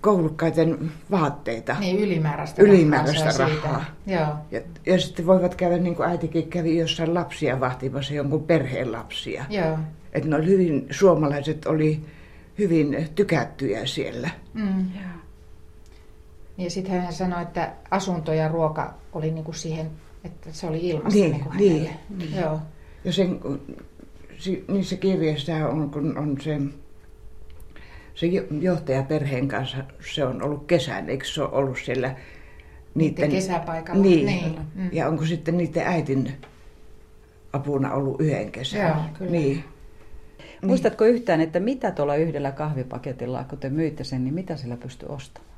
koulukkaiden 0.00 0.90
vaatteita. 1.10 1.76
Niin 1.80 1.98
ylimääräistä 1.98 2.62
Ylimääräistä 2.62 3.24
rahaa. 3.38 3.48
siitä. 3.48 3.80
Joo. 4.06 4.34
Ja, 4.50 4.60
ja 4.86 5.00
sitten 5.00 5.26
voivat 5.26 5.54
käydä, 5.54 5.78
niin 5.78 5.96
kuin 5.96 6.08
äitikin 6.08 6.48
kävi 6.50 6.78
jossain 6.78 7.14
lapsia 7.14 7.60
vahtimassa, 7.60 8.14
jonkun 8.14 8.42
perheen 8.42 8.92
lapsia. 8.92 9.44
Joo. 9.50 9.78
Että 10.12 10.28
ne 10.28 10.36
oli 10.36 10.46
hyvin, 10.46 10.86
suomalaiset 10.90 11.66
oli 11.66 12.00
hyvin 12.58 13.08
tykättyjä 13.14 13.86
siellä. 13.86 14.30
Mm. 14.54 14.86
Ja 16.58 16.70
sitten 16.70 17.02
hän 17.02 17.12
sanoi, 17.12 17.42
että 17.42 17.72
asunto 17.90 18.32
ja 18.32 18.48
ruoka 18.48 18.94
oli 19.12 19.30
niinku 19.30 19.52
siihen, 19.52 19.90
että 20.24 20.48
se 20.52 20.66
oli 20.66 20.88
ilmasta 20.88 21.18
Niin, 21.18 21.32
niinku 21.32 21.52
niin. 21.52 21.90
hänelle. 22.10 22.40
Joo. 22.40 22.60
Ja 23.04 23.12
sen, 23.12 23.40
niissä 24.68 24.96
kirjeissä 24.96 25.68
on, 25.68 25.90
kun 25.90 26.18
on 26.18 26.36
se, 26.40 26.60
se 28.14 28.26
jo- 28.26 28.46
johtaja 28.60 29.02
perheen 29.02 29.48
kanssa, 29.48 29.76
se 30.14 30.24
on 30.24 30.42
ollut 30.42 30.66
kesän, 30.66 31.10
eikö 31.10 31.24
se 31.24 31.42
ole 31.42 31.50
ollut 31.52 31.78
siellä 31.84 32.14
Niiden 32.94 33.30
kesäpaikalla. 33.30 34.02
Niin. 34.02 34.26
Niin. 34.26 34.58
Mm. 34.74 34.88
Ja 34.92 35.08
onko 35.08 35.26
sitten 35.26 35.56
niiden 35.56 35.86
äitin 35.86 36.32
apuna 37.52 37.92
ollut 37.92 38.20
yhden 38.20 38.52
kesän? 38.52 38.80
Joo, 38.80 38.96
kyllä. 39.18 39.30
Niin. 39.30 39.64
Muistatko 40.62 41.04
yhtään, 41.04 41.40
että 41.40 41.60
mitä 41.60 41.90
tuolla 41.90 42.16
yhdellä 42.16 42.52
kahvipaketilla, 42.52 43.44
kun 43.44 43.58
te 43.58 43.68
myitte 43.68 44.04
sen, 44.04 44.24
niin 44.24 44.34
mitä 44.34 44.56
sillä 44.56 44.76
pystyi 44.76 45.08
ostamaan? 45.08 45.50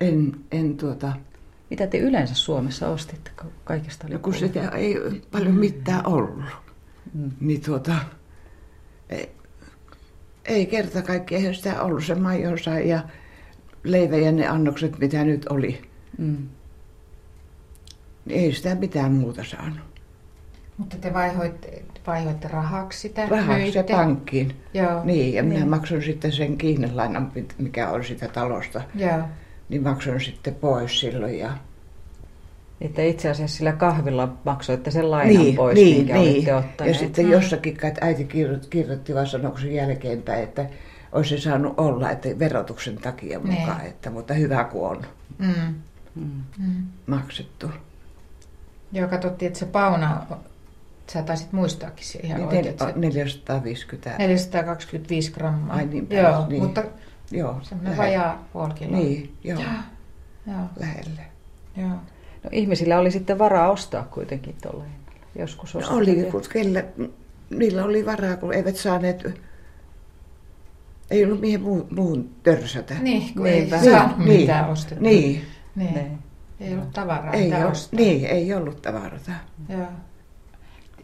En, 0.00 0.32
en 0.52 0.76
tuota, 0.76 1.12
Mitä 1.70 1.86
te 1.86 1.98
yleensä 1.98 2.34
Suomessa 2.34 2.88
ostitte, 2.88 3.30
kun 3.40 3.50
kaikista 3.64 4.06
oli 4.06 4.14
No 4.14 4.20
kun 4.20 4.34
sitä 4.34 4.68
ei 4.68 4.96
paljon 5.30 5.54
mitään 5.54 6.06
ollut, 6.06 6.44
mm. 7.14 7.30
niin 7.40 7.60
tuota, 7.60 7.94
ei, 10.44 10.66
kerta 10.66 11.02
kaikkiaan 11.02 11.54
sitä 11.54 11.82
ollut 11.82 12.04
se 12.04 12.14
majonsa 12.14 12.70
ja 12.70 13.02
leivä 13.84 14.16
ja 14.16 14.32
ne 14.32 14.48
annokset, 14.48 14.98
mitä 14.98 15.24
nyt 15.24 15.46
oli. 15.50 15.82
Mm. 16.18 16.48
Niin 18.24 18.40
ei 18.40 18.52
sitä 18.52 18.74
mitään 18.74 19.12
muuta 19.12 19.44
saanut. 19.44 19.92
Mutta 20.76 20.96
te 20.96 21.12
vaihoitte, 21.14 21.82
vaihoitte 22.06 22.48
rahaksi 22.48 23.00
sitä? 23.00 23.26
Rahaksi 23.28 23.78
ja 23.78 23.84
pankkiin. 23.84 24.56
Joo. 24.74 25.04
Niin, 25.04 25.34
ja 25.34 25.42
minä 25.42 25.58
niin. 25.58 25.68
maksoin 25.68 26.02
sitten 26.02 26.32
sen 26.32 26.58
kiinnelainan, 26.58 27.32
mikä 27.58 27.90
oli 27.90 28.04
sitä 28.04 28.28
talosta. 28.28 28.82
Joo. 28.94 29.20
Niin 29.68 29.82
maksoin 29.82 30.20
sitten 30.20 30.54
pois 30.54 31.00
silloin 31.00 31.38
ja 31.38 31.52
että 32.82 33.02
itse 33.02 33.30
asiassa 33.30 33.56
sillä 33.56 33.72
kahvilla 33.72 34.36
maksoitte 34.44 34.90
sen 34.90 35.10
lainan 35.10 35.42
niin, 35.42 35.56
pois, 35.56 35.74
niin, 35.74 35.96
minkä 35.96 36.14
niin. 36.14 36.32
olitte 36.32 36.54
ottaneet. 36.54 36.94
Ja 36.94 37.00
sitten 37.00 37.24
mm. 37.24 37.32
jossakin 37.32 37.76
kai 37.76 37.92
äiti 38.00 38.24
kirjoitti, 38.24 39.12
sanoksen 39.24 39.74
jälkeenpäin, 39.74 40.42
että 40.42 40.66
olisi 41.12 41.36
se 41.36 41.42
saanut 41.42 41.74
olla, 41.76 42.10
että 42.10 42.28
verotuksen 42.38 42.96
takia 42.96 43.38
mukaan, 43.38 43.78
niin. 43.78 43.90
että, 43.90 44.10
mutta 44.10 44.34
hyvä 44.34 44.64
kun 44.64 44.88
on 44.88 45.06
mm. 45.38 45.74
Mm. 46.14 46.86
maksettu. 47.06 47.70
Joo, 48.92 49.08
katsottiin, 49.08 49.46
että 49.46 49.58
se 49.58 49.66
pauna, 49.66 50.26
sä 51.12 51.22
taisit 51.22 51.52
muistaakin 51.52 52.06
se 52.06 52.18
ihan 52.22 52.40
niin, 52.40 52.48
oikein. 52.48 52.78
Se... 52.78 52.92
450. 52.96 54.14
425 54.18 55.32
grammaa. 55.32 55.76
Ai 55.76 55.86
niin, 55.86 56.06
joo, 56.10 56.46
niin. 56.46 56.62
mutta 56.62 56.84
joo, 57.30 57.58
semmoinen 57.62 57.96
vajaa 57.96 58.48
puoli 58.52 58.74
kiloa. 58.74 58.98
Niin, 58.98 59.36
joo. 59.44 59.60
joo. 59.60 59.70
joo. 60.46 60.66
Lähelle. 60.80 61.22
Joo. 61.76 61.96
No 62.44 62.50
ihmisillä 62.52 62.98
oli 62.98 63.10
sitten 63.10 63.38
varaa 63.38 63.70
ostaa 63.70 64.04
kuitenkin 64.04 64.54
tuolla 64.62 64.84
Joskus 65.38 65.74
no 65.74 65.80
oli, 65.90 66.28
kun 66.30 66.42
kelle, 66.52 66.84
niillä 67.50 67.84
oli 67.84 68.06
varaa, 68.06 68.36
kun 68.36 68.54
eivät 68.54 68.76
saaneet 68.76 69.24
ei 71.12 71.24
ollut 71.24 71.40
mihin 71.40 71.62
muu, 71.62 71.86
muuhun 71.90 72.30
törsätä. 72.42 72.94
Niin, 73.00 73.34
kun 73.34 73.42
niin, 73.42 73.74
ei 73.74 73.90
saanut 73.90 74.18
niin, 74.18 74.40
mitään 74.40 74.70
ostettua. 74.70 75.08
Niin. 75.08 75.44
niin. 75.74 75.94
niin. 75.94 76.18
Ei 76.60 76.74
ollut 76.74 76.92
tavaraa, 76.92 77.32
ei 77.32 77.44
mitä 77.44 77.66
ole, 77.66 77.72
Niin, 77.92 78.26
ei 78.26 78.54
ollut 78.54 78.82
tavaraa. 78.82 79.18
Joo. 79.68 79.86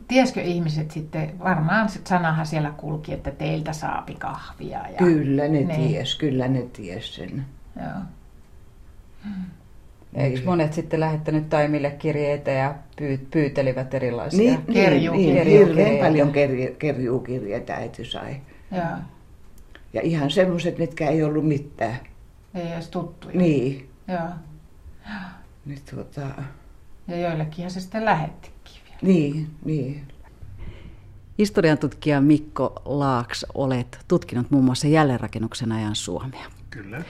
Tiesikö 0.09 0.41
ihmiset 0.41 0.91
sitten, 0.91 1.39
varmaan 1.39 1.89
sit 1.89 2.07
sanahan 2.07 2.47
siellä 2.47 2.71
kulki, 2.77 3.13
että 3.13 3.31
teiltä 3.31 3.73
saapi 3.73 4.15
kahvia. 4.15 4.79
Ja... 4.89 4.97
Kyllä 4.99 5.43
ne 5.43 5.49
niin. 5.49 5.69
ties, 5.69 6.15
kyllä 6.15 6.49
ne 6.49 6.63
ties 6.73 7.15
sen. 7.15 7.47
Joo. 7.77 8.01
Hmm. 9.25 9.45
Eikö 10.15 10.41
monet 10.45 10.73
sitten 10.73 11.01
lähettänyt 11.01 11.49
Taimille 11.49 11.91
kirjeitä 11.91 12.51
ja 12.51 12.75
pyytelivät 13.31 13.95
erilaisia 13.95 14.39
niin, 14.39 14.75
kerjuukirjeitä? 14.75 15.45
Niin, 15.45 15.67
hirveän 15.67 15.99
paljon 15.99 16.33
kerjuukirjeitä 16.79 17.75
äiti 17.75 18.05
sai. 18.05 18.37
Joo. 18.73 18.99
Ja 19.93 20.01
ihan 20.01 20.31
semmoiset, 20.31 20.79
mitkä 20.79 21.09
ei 21.09 21.23
ollut 21.23 21.47
mitään. 21.49 21.99
Ei 22.55 22.73
edes 22.73 22.89
tuttuja. 22.89 23.37
Niin. 23.39 23.89
Joo. 24.09 24.29
Niin 25.67 25.81
tuota... 25.91 26.21
Ja 27.09 27.17
joillekin 27.17 27.71
se 27.71 27.81
sitten 27.81 28.05
lähettikin 28.05 28.83
vielä. 28.85 28.99
Niin, 29.03 29.47
niin. 29.65 30.03
Historian 31.39 31.79
tutkija 31.79 32.21
Mikko 32.21 32.83
Laaks, 32.85 33.47
olet 33.55 33.99
tutkinut 34.09 34.51
muun 34.51 34.65
muassa 34.65 34.87
jälleenrakennuksen 34.87 35.73
ajan 35.73 35.97
Suomea. 35.97 36.47
Kyllä. 36.71 37.03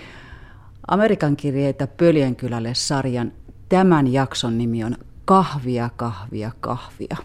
Amerikan 0.89 1.37
kirjeitä 1.37 1.87
Pöljänkylälle 1.87 2.75
sarjan 2.75 3.33
tämän 3.69 4.13
jakson 4.13 4.59
nimi 4.59 4.85
on 4.85 4.97
Kahvia, 5.25 5.91
kahvia, 5.97 6.51
kahvia. 6.61 7.17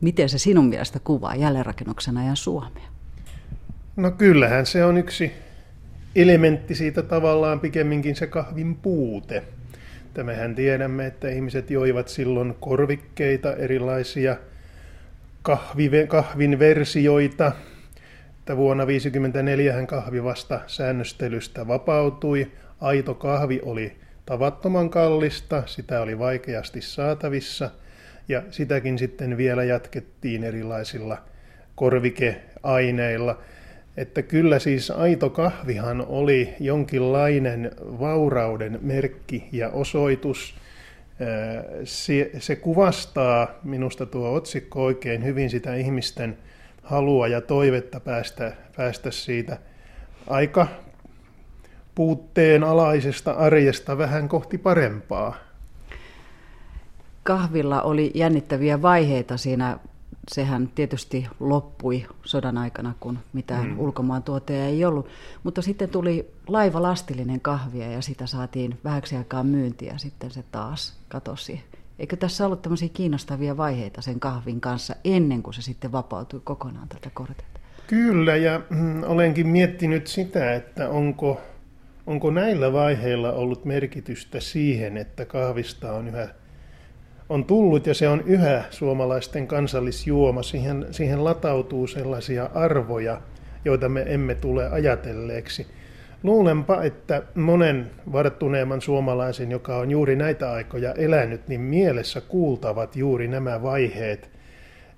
Miten 0.00 0.28
se 0.28 0.38
sinun 0.38 0.68
mielestä 0.68 0.98
kuvaa 1.04 1.34
jälleenrakennuksen 1.34 2.16
ajan 2.16 2.36
Suomea? 2.36 2.88
No 3.96 4.10
kyllähän 4.10 4.66
se 4.66 4.84
on 4.84 4.96
yksi 4.96 5.32
elementti 6.16 6.74
siitä 6.74 7.02
tavallaan 7.02 7.60
pikemminkin 7.60 8.16
se 8.16 8.26
kahvin 8.26 8.74
puute. 8.74 9.42
Että 10.06 10.24
mehän 10.24 10.54
tiedämme, 10.54 11.06
että 11.06 11.28
ihmiset 11.28 11.70
joivat 11.70 12.08
silloin 12.08 12.54
korvikkeita, 12.60 13.56
erilaisia 13.56 14.36
kahvi, 15.42 15.90
kahvin 16.08 16.58
versioita. 16.58 17.52
Että 18.38 18.56
vuonna 18.56 18.84
1954 18.84 19.86
kahvi 19.86 20.24
vasta 20.24 20.60
säännöstelystä 20.66 21.66
vapautui. 21.66 22.52
Aito 22.80 23.14
kahvi 23.14 23.60
oli 23.64 23.96
tavattoman 24.26 24.90
kallista, 24.90 25.62
sitä 25.66 26.00
oli 26.00 26.18
vaikeasti 26.18 26.80
saatavissa 26.80 27.70
ja 28.28 28.42
sitäkin 28.50 28.98
sitten 28.98 29.36
vielä 29.36 29.64
jatkettiin 29.64 30.44
erilaisilla 30.44 31.18
korvikeaineilla. 31.74 33.38
Että 33.96 34.22
kyllä 34.22 34.58
siis 34.58 34.90
aito 34.90 35.30
kahvihan 35.30 36.06
oli 36.08 36.54
jonkinlainen 36.60 37.70
vaurauden 37.80 38.78
merkki 38.82 39.48
ja 39.52 39.68
osoitus. 39.68 40.54
Se, 41.84 42.30
se 42.38 42.56
kuvastaa 42.56 43.48
minusta 43.64 44.06
tuo 44.06 44.34
otsikko 44.34 44.84
oikein 44.84 45.24
hyvin 45.24 45.50
sitä 45.50 45.74
ihmisten 45.74 46.38
halua 46.82 47.28
ja 47.28 47.40
toivetta 47.40 48.00
päästä, 48.00 48.52
päästä 48.76 49.10
siitä 49.10 49.58
aika 50.26 50.68
puutteen 52.00 52.64
alaisesta 52.64 53.32
arjesta 53.32 53.98
vähän 53.98 54.28
kohti 54.28 54.58
parempaa. 54.58 55.36
Kahvilla 57.22 57.82
oli 57.82 58.10
jännittäviä 58.14 58.82
vaiheita 58.82 59.36
siinä. 59.36 59.78
Sehän 60.28 60.68
tietysti 60.74 61.26
loppui 61.40 62.06
sodan 62.24 62.58
aikana, 62.58 62.94
kun 63.00 63.18
mitään 63.32 63.66
mm. 63.66 63.78
ulkomaan 63.78 64.22
tuotteja 64.22 64.64
ei 64.64 64.84
ollut. 64.84 65.08
Mutta 65.42 65.62
sitten 65.62 65.88
tuli 65.88 66.30
laivalastillinen 66.46 67.40
kahvia 67.40 67.90
ja 67.90 68.02
sitä 68.02 68.26
saatiin 68.26 68.78
vähäksi 68.84 69.16
aikaa 69.16 69.44
myyntiä. 69.44 69.94
Sitten 69.96 70.30
se 70.30 70.44
taas 70.52 70.96
katosi. 71.08 71.60
Eikö 71.98 72.16
tässä 72.16 72.46
ollut 72.46 72.62
tämmöisiä 72.62 72.88
kiinnostavia 72.92 73.56
vaiheita 73.56 74.02
sen 74.02 74.20
kahvin 74.20 74.60
kanssa 74.60 74.94
ennen 75.04 75.42
kuin 75.42 75.54
se 75.54 75.62
sitten 75.62 75.92
vapautui 75.92 76.40
kokonaan 76.44 76.88
tältä 76.88 77.10
kortilta? 77.14 77.60
Kyllä, 77.86 78.36
ja 78.36 78.60
mm, 78.70 79.02
olenkin 79.02 79.48
miettinyt 79.48 80.06
sitä, 80.06 80.54
että 80.54 80.88
onko 80.88 81.40
Onko 82.06 82.30
näillä 82.30 82.72
vaiheilla 82.72 83.32
ollut 83.32 83.64
merkitystä 83.64 84.40
siihen, 84.40 84.96
että 84.96 85.24
kahvista 85.24 85.92
on 85.92 86.08
yhä 86.08 86.28
on 87.30 87.44
tullut 87.44 87.86
ja 87.86 87.94
se 87.94 88.08
on 88.08 88.22
yhä 88.26 88.64
suomalaisten 88.70 89.46
kansallisjuoma. 89.46 90.42
Siihen, 90.42 90.86
siihen 90.90 91.24
latautuu 91.24 91.86
sellaisia 91.86 92.50
arvoja, 92.54 93.20
joita 93.64 93.88
me 93.88 94.04
emme 94.06 94.34
tule 94.34 94.68
ajatelleeksi. 94.68 95.66
Luulenpa, 96.22 96.82
että 96.82 97.22
monen 97.34 97.90
varttuneemman 98.12 98.80
suomalaisen, 98.80 99.50
joka 99.50 99.76
on 99.76 99.90
juuri 99.90 100.16
näitä 100.16 100.52
aikoja 100.52 100.92
elänyt, 100.92 101.48
niin 101.48 101.60
mielessä 101.60 102.20
kuultavat 102.20 102.96
juuri 102.96 103.28
nämä 103.28 103.62
vaiheet. 103.62 104.30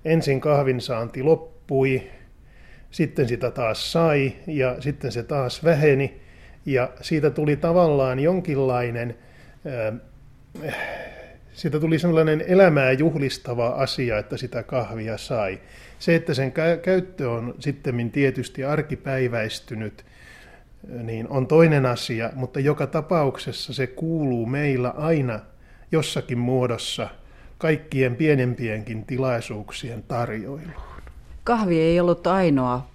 Ensin 0.05 0.41
kahvinsaanti 0.41 1.23
loppui, 1.23 2.03
sitten 2.91 3.27
sitä 3.27 3.51
taas 3.51 3.91
sai 3.91 4.33
ja 4.47 4.75
sitten 4.79 5.11
se 5.11 5.23
taas 5.23 5.63
väheni 5.63 6.21
ja 6.65 6.89
siitä 7.01 7.29
tuli 7.29 7.55
tavallaan 7.55 8.19
jonkinlainen, 8.19 9.17
äh, 10.63 10.73
siitä 11.53 11.79
tuli 11.79 11.99
sellainen 11.99 12.43
elämää 12.47 12.91
juhlistava 12.91 13.67
asia, 13.67 14.17
että 14.17 14.37
sitä 14.37 14.63
kahvia 14.63 15.17
sai. 15.17 15.59
Se, 15.99 16.15
että 16.15 16.33
sen 16.33 16.51
käyttö 16.81 17.31
on 17.31 17.55
sitten 17.59 18.11
tietysti 18.11 18.63
arkipäiväistynyt, 18.63 20.05
niin 21.03 21.27
on 21.27 21.47
toinen 21.47 21.85
asia, 21.85 22.29
mutta 22.35 22.59
joka 22.59 22.87
tapauksessa 22.87 23.73
se 23.73 23.87
kuuluu 23.87 24.45
meillä 24.45 24.89
aina 24.89 25.39
jossakin 25.91 26.37
muodossa 26.37 27.09
kaikkien 27.57 28.15
pienempienkin 28.15 29.05
tilaisuuksien 29.05 30.03
tarjoiluun. 30.03 30.73
Kahvi 31.43 31.79
ei 31.79 31.99
ollut 31.99 32.27
ainoa 32.27 32.92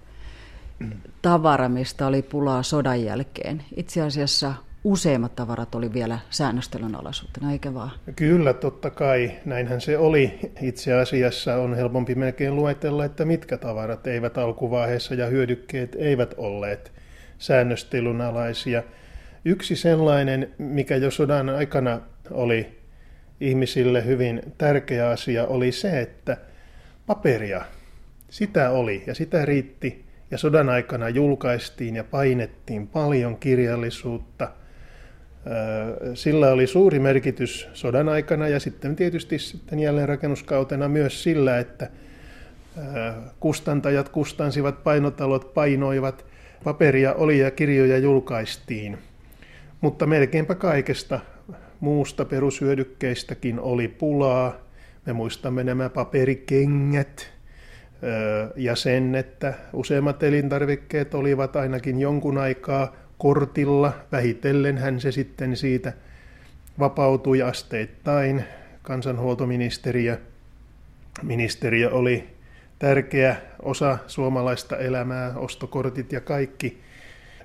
tavara, 1.21 1.69
mistä 1.69 2.07
oli 2.07 2.21
pulaa 2.21 2.63
sodan 2.63 3.03
jälkeen. 3.03 3.63
Itse 3.75 4.01
asiassa 4.01 4.53
useimmat 4.83 5.35
tavarat 5.35 5.75
oli 5.75 5.93
vielä 5.93 6.19
säännöstelyn 6.29 6.95
alaisuutena, 6.95 7.51
eikä 7.51 7.73
vaan? 7.73 7.91
Kyllä, 8.15 8.53
totta 8.53 8.89
kai. 8.89 9.31
Näinhän 9.45 9.81
se 9.81 9.97
oli. 9.97 10.39
Itse 10.61 10.93
asiassa 10.93 11.55
on 11.55 11.75
helpompi 11.75 12.15
melkein 12.15 12.55
luetella, 12.55 13.05
että 13.05 13.25
mitkä 13.25 13.57
tavarat 13.57 14.07
eivät 14.07 14.37
alkuvaiheessa 14.37 15.13
ja 15.13 15.25
hyödykkeet 15.25 15.95
eivät 15.99 16.33
olleet 16.37 16.91
säännöstelyn 17.37 18.21
alaisia. 18.21 18.83
Yksi 19.45 19.75
sellainen, 19.75 20.53
mikä 20.57 20.95
jo 20.95 21.11
sodan 21.11 21.49
aikana 21.49 22.01
oli 22.31 22.79
ihmisille 23.41 24.05
hyvin 24.05 24.41
tärkeä 24.57 25.09
asia, 25.09 25.47
oli 25.47 25.71
se, 25.71 25.99
että 25.99 26.37
paperia, 27.05 27.61
sitä 28.29 28.69
oli 28.69 29.03
ja 29.07 29.15
sitä 29.15 29.45
riitti 29.45 30.08
ja 30.31 30.37
sodan 30.37 30.69
aikana 30.69 31.09
julkaistiin 31.09 31.95
ja 31.95 32.03
painettiin 32.03 32.87
paljon 32.87 33.37
kirjallisuutta. 33.37 34.51
Sillä 36.13 36.51
oli 36.51 36.67
suuri 36.67 36.99
merkitys 36.99 37.69
sodan 37.73 38.09
aikana 38.09 38.47
ja 38.47 38.59
sitten 38.59 38.95
tietysti 38.95 39.39
sitten 39.39 39.79
jälleen 39.79 40.09
rakennuskautena 40.09 40.87
myös 40.87 41.23
sillä, 41.23 41.59
että 41.59 41.89
kustantajat 43.39 44.09
kustansivat, 44.09 44.83
painotalot 44.83 45.53
painoivat, 45.53 46.25
paperia 46.63 47.13
oli 47.13 47.39
ja 47.39 47.51
kirjoja 47.51 47.97
julkaistiin. 47.97 48.97
Mutta 49.81 50.05
melkeinpä 50.05 50.55
kaikesta 50.55 51.19
muusta 51.79 52.25
perushyödykkeistäkin 52.25 53.59
oli 53.59 53.87
pulaa. 53.87 54.57
Me 55.05 55.13
muistamme 55.13 55.63
nämä 55.63 55.89
paperikengät 55.89 57.38
ja 58.55 58.75
sen, 58.75 59.15
että 59.15 59.53
useimmat 59.73 60.23
elintarvikkeet 60.23 61.13
olivat 61.13 61.55
ainakin 61.55 61.99
jonkun 61.99 62.37
aikaa 62.37 62.95
kortilla. 63.17 63.93
Vähitellen 64.11 64.77
hän 64.77 64.99
se 64.99 65.11
sitten 65.11 65.57
siitä 65.57 65.93
vapautui 66.79 67.41
asteittain. 67.41 68.43
Kansanhuoltoministeriö 68.81 70.17
ministeriö 71.23 71.89
oli 71.89 72.27
tärkeä 72.79 73.35
osa 73.61 73.97
suomalaista 74.07 74.77
elämää, 74.77 75.33
ostokortit 75.35 76.11
ja 76.11 76.21
kaikki. 76.21 76.81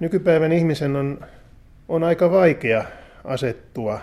Nykypäivän 0.01 0.53
ihmisen 0.53 0.97
on, 0.97 1.21
on 1.89 2.05
aika 2.05 2.31
vaikea 2.31 2.85
asettua 3.25 4.01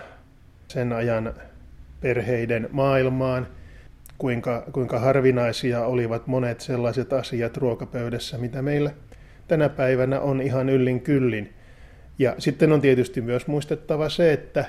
sen 0.67 0.93
ajan 0.93 1.33
perheiden 2.01 2.69
maailmaan, 2.71 3.47
kuinka, 4.21 4.63
kuinka 4.71 4.99
harvinaisia 4.99 5.85
olivat 5.85 6.27
monet 6.27 6.61
sellaiset 6.61 7.13
asiat 7.13 7.57
ruokapöydässä, 7.57 8.37
mitä 8.37 8.61
meillä 8.61 8.91
tänä 9.47 9.69
päivänä 9.69 10.19
on 10.19 10.41
ihan 10.41 10.69
yllin 10.69 11.01
kyllin. 11.01 11.53
Ja 12.19 12.35
sitten 12.37 12.71
on 12.71 12.81
tietysti 12.81 13.21
myös 13.21 13.47
muistettava 13.47 14.09
se, 14.09 14.33
että 14.33 14.65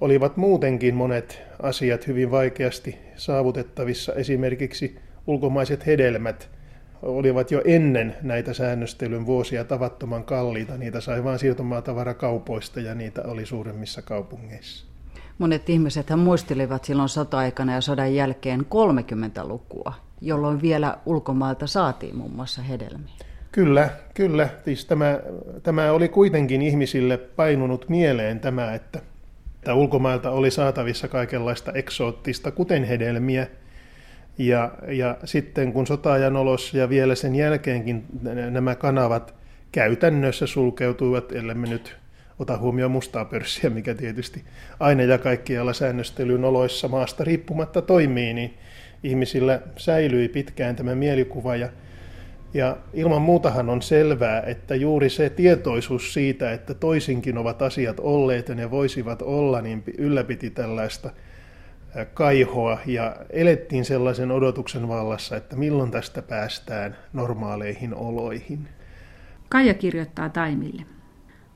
olivat 0.00 0.36
muutenkin 0.36 0.94
monet 0.94 1.42
asiat 1.62 2.06
hyvin 2.06 2.30
vaikeasti 2.30 2.98
saavutettavissa. 3.16 4.12
Esimerkiksi 4.12 4.98
ulkomaiset 5.26 5.86
hedelmät 5.86 6.48
olivat 7.02 7.50
jo 7.50 7.62
ennen 7.64 8.16
näitä 8.22 8.52
säännöstelyn 8.52 9.26
vuosia 9.26 9.64
tavattoman 9.64 10.24
kalliita. 10.24 10.76
Niitä 10.76 11.00
sai 11.00 11.24
vain 11.24 11.38
siirtomaattavarakaupoista 11.38 12.80
ja 12.80 12.94
niitä 12.94 13.22
oli 13.22 13.46
suuremmissa 13.46 14.02
kaupungeissa. 14.02 14.89
Monet 15.40 15.70
ihmiset 15.70 16.06
muistelivat 16.16 16.84
silloin 16.84 17.08
sota-aikana 17.08 17.74
ja 17.74 17.80
sodan 17.80 18.14
jälkeen 18.14 18.60
30-lukua, 18.60 19.92
jolloin 20.20 20.62
vielä 20.62 20.98
ulkomailta 21.06 21.66
saatiin 21.66 22.16
muun 22.16 22.32
muassa 22.32 22.62
hedelmiä. 22.62 23.14
Kyllä, 23.52 23.90
kyllä. 24.14 24.48
Siis 24.64 24.84
tämä, 24.84 25.20
tämä 25.62 25.92
oli 25.92 26.08
kuitenkin 26.08 26.62
ihmisille 26.62 27.16
painunut 27.16 27.88
mieleen 27.88 28.40
tämä, 28.40 28.74
että, 28.74 29.00
että 29.54 29.74
ulkomailta 29.74 30.30
oli 30.30 30.50
saatavissa 30.50 31.08
kaikenlaista 31.08 31.72
eksoottista, 31.72 32.50
kuten 32.50 32.84
hedelmiä. 32.84 33.46
Ja, 34.38 34.70
ja 34.88 35.16
sitten 35.24 35.72
kun 35.72 35.86
sotaajan 35.86 36.36
olossa 36.36 36.78
ja 36.78 36.88
vielä 36.88 37.14
sen 37.14 37.34
jälkeenkin 37.34 38.04
nämä 38.50 38.74
kanavat 38.74 39.34
käytännössä 39.72 40.46
sulkeutuivat, 40.46 41.32
ellei 41.32 41.54
me 41.54 41.66
nyt 41.66 41.99
ota 42.40 42.58
huomioon 42.58 42.90
mustaa 42.90 43.24
pörssiä, 43.24 43.70
mikä 43.70 43.94
tietysti 43.94 44.44
aina 44.80 45.02
ja 45.02 45.18
kaikkialla 45.18 45.72
säännöstelyn 45.72 46.44
oloissa 46.44 46.88
maasta 46.88 47.24
riippumatta 47.24 47.82
toimii, 47.82 48.34
niin 48.34 48.54
ihmisillä 49.02 49.60
säilyi 49.76 50.28
pitkään 50.28 50.76
tämä 50.76 50.94
mielikuva 50.94 51.56
ja 51.56 51.68
ja 52.54 52.76
ilman 52.94 53.22
muutahan 53.22 53.70
on 53.70 53.82
selvää, 53.82 54.42
että 54.42 54.74
juuri 54.74 55.10
se 55.10 55.30
tietoisuus 55.30 56.14
siitä, 56.14 56.52
että 56.52 56.74
toisinkin 56.74 57.38
ovat 57.38 57.62
asiat 57.62 58.00
olleet 58.00 58.48
ja 58.48 58.54
ne 58.54 58.70
voisivat 58.70 59.22
olla, 59.22 59.60
niin 59.60 59.82
ylläpiti 59.98 60.50
tällaista 60.50 61.10
kaihoa 62.14 62.78
ja 62.86 63.16
elettiin 63.30 63.84
sellaisen 63.84 64.30
odotuksen 64.30 64.88
vallassa, 64.88 65.36
että 65.36 65.56
milloin 65.56 65.90
tästä 65.90 66.22
päästään 66.22 66.96
normaaleihin 67.12 67.94
oloihin. 67.94 68.68
Kaija 69.48 69.74
kirjoittaa 69.74 70.28
Taimille. 70.28 70.82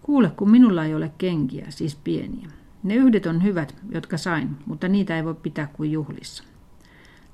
Kuule, 0.04 0.30
kun 0.36 0.50
minulla 0.50 0.84
ei 0.84 0.94
ole 0.94 1.12
kenkiä, 1.18 1.66
siis 1.68 1.96
pieniä. 2.04 2.48
Ne 2.82 2.94
yhdet 2.94 3.26
on 3.26 3.42
hyvät, 3.42 3.74
jotka 3.90 4.16
sain, 4.16 4.56
mutta 4.66 4.88
niitä 4.88 5.16
ei 5.16 5.24
voi 5.24 5.34
pitää 5.34 5.66
kuin 5.66 5.92
juhlissa. 5.92 6.44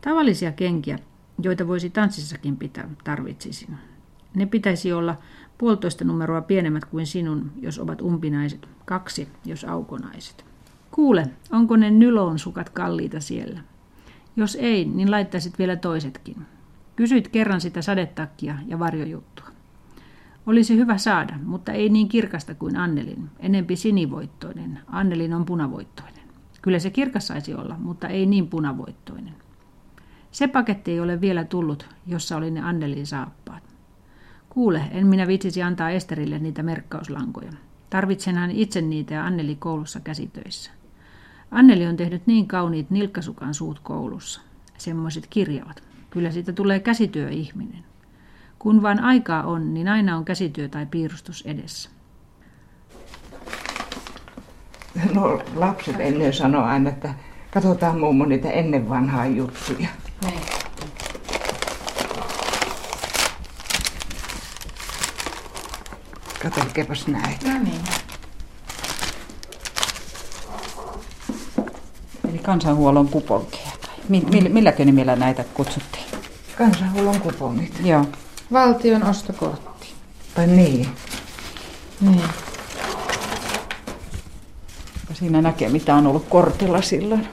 Tavallisia 0.00 0.52
kenkiä 0.52 0.98
joita 1.42 1.68
voisi 1.68 1.90
tanssissakin 1.90 2.56
pitää, 2.56 2.88
tarvitsisin. 3.04 3.76
Ne 4.34 4.46
pitäisi 4.46 4.92
olla 4.92 5.18
puolitoista 5.58 6.04
numeroa 6.04 6.42
pienemmät 6.42 6.84
kuin 6.84 7.06
sinun, 7.06 7.52
jos 7.60 7.78
ovat 7.78 8.02
umpinaiset, 8.02 8.68
kaksi, 8.84 9.28
jos 9.44 9.64
aukonaiset. 9.64 10.44
Kuule, 10.90 11.26
onko 11.52 11.76
ne 11.76 11.90
nyloon 11.90 12.38
sukat 12.38 12.70
kalliita 12.70 13.20
siellä? 13.20 13.60
Jos 14.36 14.56
ei, 14.60 14.84
niin 14.84 15.10
laittaisit 15.10 15.58
vielä 15.58 15.76
toisetkin. 15.76 16.36
Kysyit 16.96 17.28
kerran 17.28 17.60
sitä 17.60 17.82
sadetakkia 17.82 18.54
ja 18.66 18.78
varjojuttua. 18.78 19.39
Olisi 20.50 20.76
hyvä 20.76 20.98
saada, 20.98 21.38
mutta 21.44 21.72
ei 21.72 21.88
niin 21.88 22.08
kirkasta 22.08 22.54
kuin 22.54 22.76
Annelin, 22.76 23.30
enempi 23.38 23.76
sinivoittoinen. 23.76 24.78
Annelin 24.86 25.34
on 25.34 25.44
punavoittoinen. 25.44 26.22
Kyllä 26.62 26.78
se 26.78 26.90
kirkas 26.90 27.26
saisi 27.26 27.54
olla, 27.54 27.76
mutta 27.78 28.08
ei 28.08 28.26
niin 28.26 28.48
punavoittoinen. 28.48 29.34
Se 30.30 30.48
paketti 30.48 30.90
ei 30.90 31.00
ole 31.00 31.20
vielä 31.20 31.44
tullut, 31.44 31.88
jossa 32.06 32.36
oli 32.36 32.50
ne 32.50 32.60
Annelin 32.60 33.06
saappaat. 33.06 33.62
Kuule, 34.48 34.82
en 34.90 35.06
minä 35.06 35.26
vitsisi 35.26 35.62
antaa 35.62 35.90
Esterille 35.90 36.38
niitä 36.38 36.62
merkkauslankoja. 36.62 37.52
Tarvitsen 37.90 38.34
hän 38.34 38.50
itse 38.50 38.80
niitä 38.80 39.14
ja 39.14 39.24
Anneli 39.26 39.56
koulussa 39.56 40.00
käsitöissä. 40.00 40.70
Anneli 41.50 41.86
on 41.86 41.96
tehnyt 41.96 42.26
niin 42.26 42.48
kauniit 42.48 42.90
nilkkasukan 42.90 43.54
suut 43.54 43.80
koulussa. 43.80 44.40
Semmoiset 44.78 45.26
kirjavat. 45.26 45.82
Kyllä 46.10 46.30
siitä 46.30 46.52
tulee 46.52 46.80
käsityöihminen. 46.80 47.89
Kun 48.60 48.82
vain 48.82 49.00
aikaa 49.00 49.42
on, 49.42 49.74
niin 49.74 49.88
aina 49.88 50.16
on 50.16 50.24
käsityö 50.24 50.68
tai 50.68 50.86
piirustus 50.86 51.42
edessä. 51.46 51.90
No 55.14 55.42
lapset 55.54 55.96
ennen 55.98 56.32
sanoi 56.32 56.64
aina, 56.64 56.90
että 56.90 57.14
katsotaan 57.50 58.00
mummo 58.00 58.24
niitä 58.24 58.50
ennen 58.50 58.88
vanhaa 58.88 59.26
juttuja. 59.26 59.88
Niin. 60.24 60.40
Katselkeepas 66.42 67.06
näitä. 67.06 67.52
No 67.52 67.58
niin. 67.62 67.80
Eli 72.28 72.38
kansanhuollon 72.38 73.08
kuponkeja. 73.08 73.70
Milläkö 74.48 74.84
nimellä 74.84 75.16
näitä 75.16 75.44
kutsuttiin? 75.54 76.04
Kansanhuollon 76.58 77.20
kupongit. 77.20 77.80
Joo. 77.84 78.06
Valtion 78.52 79.02
ostokortti. 79.02 79.86
Tai 80.34 80.46
niin. 80.46 80.88
Niin. 82.00 82.22
Siinä 85.12 85.42
näkee, 85.42 85.68
mitä 85.68 85.94
on 85.94 86.06
ollut 86.06 86.26
kortilla 86.28 86.82
silloin 86.82 87.28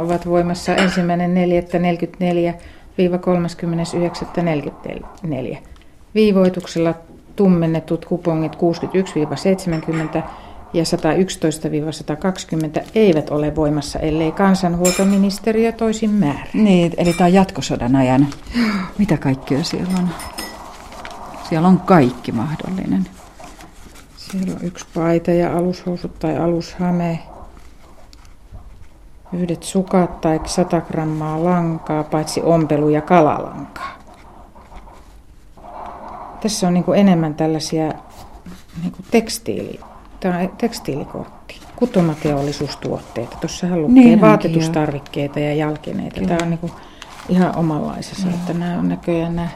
ovat 0.00 0.26
voimassa 0.26 0.74
ensimmäinen 0.74 1.34
4.44-39.44. 5.54 5.58
Viivoituksella 6.14 6.94
tummennetut 7.36 8.04
kupongit 8.04 8.56
61-70 8.56 8.58
ja 10.76 10.84
111-120 12.80 12.84
eivät 12.94 13.30
ole 13.30 13.56
voimassa, 13.56 13.98
ellei 13.98 14.32
kansanhuoltoministeriö 14.32 15.72
toisin 15.72 16.10
määrä. 16.10 16.46
Niin, 16.54 16.92
eli 16.96 17.12
tämä 17.12 17.26
on 17.26 17.32
jatkosodan 17.32 17.96
ajan. 17.96 18.26
Mitä 18.98 19.16
kaikkea 19.16 19.64
siellä 19.64 19.92
on? 19.98 20.08
Siellä 21.48 21.68
on 21.68 21.80
kaikki 21.80 22.32
mahdollinen. 22.32 23.06
Siellä 24.16 24.52
on 24.52 24.66
yksi 24.66 24.86
paita 24.94 25.30
ja 25.30 25.56
alushousut 25.56 26.18
tai 26.18 26.36
alushame. 26.36 27.22
Yhdet 29.32 29.62
sukat 29.62 30.20
tai 30.20 30.40
100 30.44 30.80
grammaa 30.80 31.44
lankaa, 31.44 32.04
paitsi 32.04 32.42
ompelu- 32.42 32.88
ja 32.88 33.00
kalalankaa. 33.00 33.98
Tässä 36.40 36.66
on 36.66 36.74
niin 36.74 36.84
enemmän 36.96 37.34
tällaisia 37.34 37.92
niin 38.82 38.92
kuin 38.92 39.06
tekstiili 39.10 39.80
Tämä 40.20 40.38
on 40.38 40.48
tekstiilikortti. 40.58 41.60
Kutomateollisuustuotteita. 41.76 43.36
Tuossahan 43.40 43.82
lukee 43.82 43.94
Niin 43.94 44.20
vaatetustarvikkeita 44.20 45.40
ja 45.40 45.54
jalkeneita. 45.54 46.20
Tämä 46.20 46.38
on 46.42 46.50
niin 46.50 46.72
ihan 47.28 47.56
omanlaisessa, 47.56 48.28
että 48.28 48.52
nämä 48.52 48.78
on 48.78 48.88
näköjään 48.88 49.36
nämä 49.36 49.48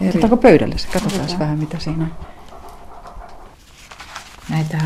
eri... 0.00 0.08
Otetaanko 0.08 0.36
pöydälle 0.36 0.78
se? 0.78 0.88
Katsotaan 0.92 1.38
vähän 1.38 1.58
mitä 1.58 1.78
siinä 1.78 2.04
on. 2.04 2.10
Näitä, 4.50 4.78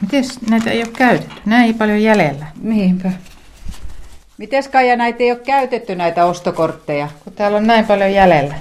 miten 0.00 0.24
näitä 0.50 0.70
ei 0.70 0.82
ole 0.82 0.92
käytetty? 0.96 1.34
Nämä 1.46 1.64
ei 1.64 1.72
paljon 1.72 2.02
jäljellä. 2.02 2.46
Niinpä. 2.62 3.12
Mites 4.38 4.68
Kaija 4.68 4.96
näitä 4.96 5.22
ei 5.22 5.30
ole 5.30 5.40
käytetty 5.40 5.94
näitä 5.94 6.24
ostokortteja? 6.24 7.08
Kun 7.24 7.32
täällä 7.32 7.56
on 7.56 7.66
näin 7.66 7.86
paljon 7.86 8.12
jäljellä. 8.12 8.54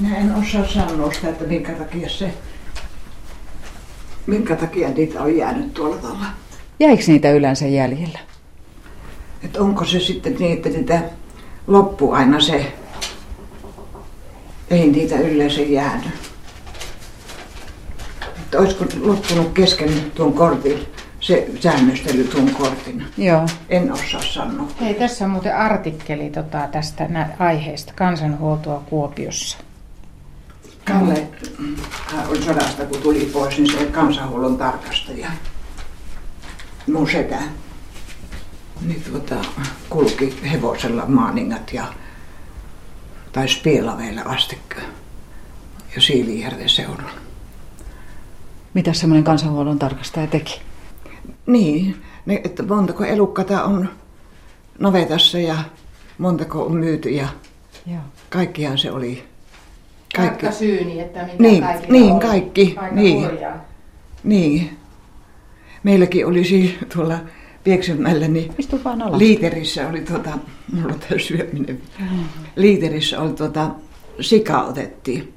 Minä 0.00 0.16
en 0.16 0.34
osaa 0.34 0.66
sanoa 0.66 1.12
sitä, 1.12 1.28
että 1.28 1.44
minkä 1.44 1.72
takia 1.72 2.08
se, 2.08 2.34
minkä 4.28 4.56
takia 4.56 4.88
niitä 4.88 5.22
on 5.22 5.36
jäänyt 5.36 5.74
tuolla 5.74 5.96
tavalla. 5.96 6.26
Jäikö 6.80 7.02
niitä 7.06 7.30
yleensä 7.30 7.66
jäljellä? 7.66 8.18
Että 9.44 9.60
onko 9.62 9.84
se 9.84 10.00
sitten 10.00 10.36
niin, 10.38 10.56
että 10.56 10.68
niitä 10.68 11.02
loppu 11.66 12.12
aina 12.12 12.40
se, 12.40 12.72
ei 14.70 14.90
niitä 14.90 15.18
yleensä 15.18 15.60
jäänyt. 15.60 16.12
Että 18.38 18.58
olisiko 18.58 18.84
loppunut 19.00 19.52
kesken 19.52 19.90
tuon 20.14 20.32
kortin, 20.32 20.78
se 21.20 21.48
säännöstely 21.60 22.24
tuon 22.24 22.50
kortin. 22.50 23.04
Joo. 23.16 23.46
En 23.68 23.92
osaa 23.92 24.22
sanoa. 24.22 24.68
Hei, 24.80 24.94
tässä 24.94 25.24
on 25.24 25.30
muuten 25.30 25.56
artikkeli 25.56 26.30
tota, 26.30 26.68
tästä 26.72 27.08
nä- 27.08 27.36
aiheesta, 27.38 27.92
kansanhuoltoa 27.96 28.82
Kuopiossa. 28.90 29.58
Kalle 30.88 31.28
hän 31.90 32.28
oli 32.28 32.42
sodasta, 32.42 32.86
kun 32.86 33.02
tuli 33.02 33.30
pois, 33.32 33.58
niin 33.58 33.72
se 33.72 33.84
kansanhuollon 33.86 34.58
tarkastaja, 34.58 35.30
mun 36.92 37.10
setä, 37.10 37.38
niin 38.86 39.02
tuota, 39.10 39.34
kulki 39.90 40.38
hevosella 40.50 41.06
maaningat 41.06 41.72
ja 41.72 41.84
taisi 43.32 43.60
Pielaveille 43.60 44.22
asti 44.24 44.58
ja 45.94 46.02
Siilijärven 46.02 46.68
seudulla. 46.68 47.10
Mitä 48.74 48.92
semmoinen 48.92 49.24
kansanhuollon 49.24 49.78
tarkastaja 49.78 50.26
teki? 50.26 50.60
Niin, 51.46 52.02
ne, 52.26 52.40
että 52.44 52.62
montako 52.62 53.04
elukkata 53.04 53.64
on 53.64 53.88
navetassa 54.78 55.38
ja 55.38 55.56
montako 56.18 56.66
on 56.66 56.76
myyty 56.76 57.10
ja 57.10 57.28
Joo. 57.86 58.00
kaikkiaan 58.30 58.78
se 58.78 58.92
oli. 58.92 59.24
Kaikki. 60.16 60.40
Kaikki, 60.46 60.58
syyni, 60.58 61.00
että 61.00 61.22
mitä 61.22 61.36
Niin, 61.42 61.62
kaikilla 61.62 61.92
niin, 61.92 62.12
oli. 62.12 62.20
kaikki, 62.20 62.74
Aika 62.78 62.94
niin. 62.94 63.22
hurjaa. 63.24 63.64
niin. 64.24 64.70
Meilläkin 65.82 66.26
oli 66.26 66.44
siis 66.44 66.70
tuolla 66.94 67.18
Pieksämällä, 67.64 68.28
niin. 68.28 68.52
Liiterissä 69.18 69.88
oli 69.88 70.00
tuota, 70.00 70.30
mulla 70.72 70.94
on 70.94 71.00
tämä 71.00 71.20
syöminen. 71.20 71.80
Liiterissä 72.56 73.20
oli 73.20 73.32
tuota, 73.32 73.70
sika 74.20 74.62
otettiin. 74.62 75.34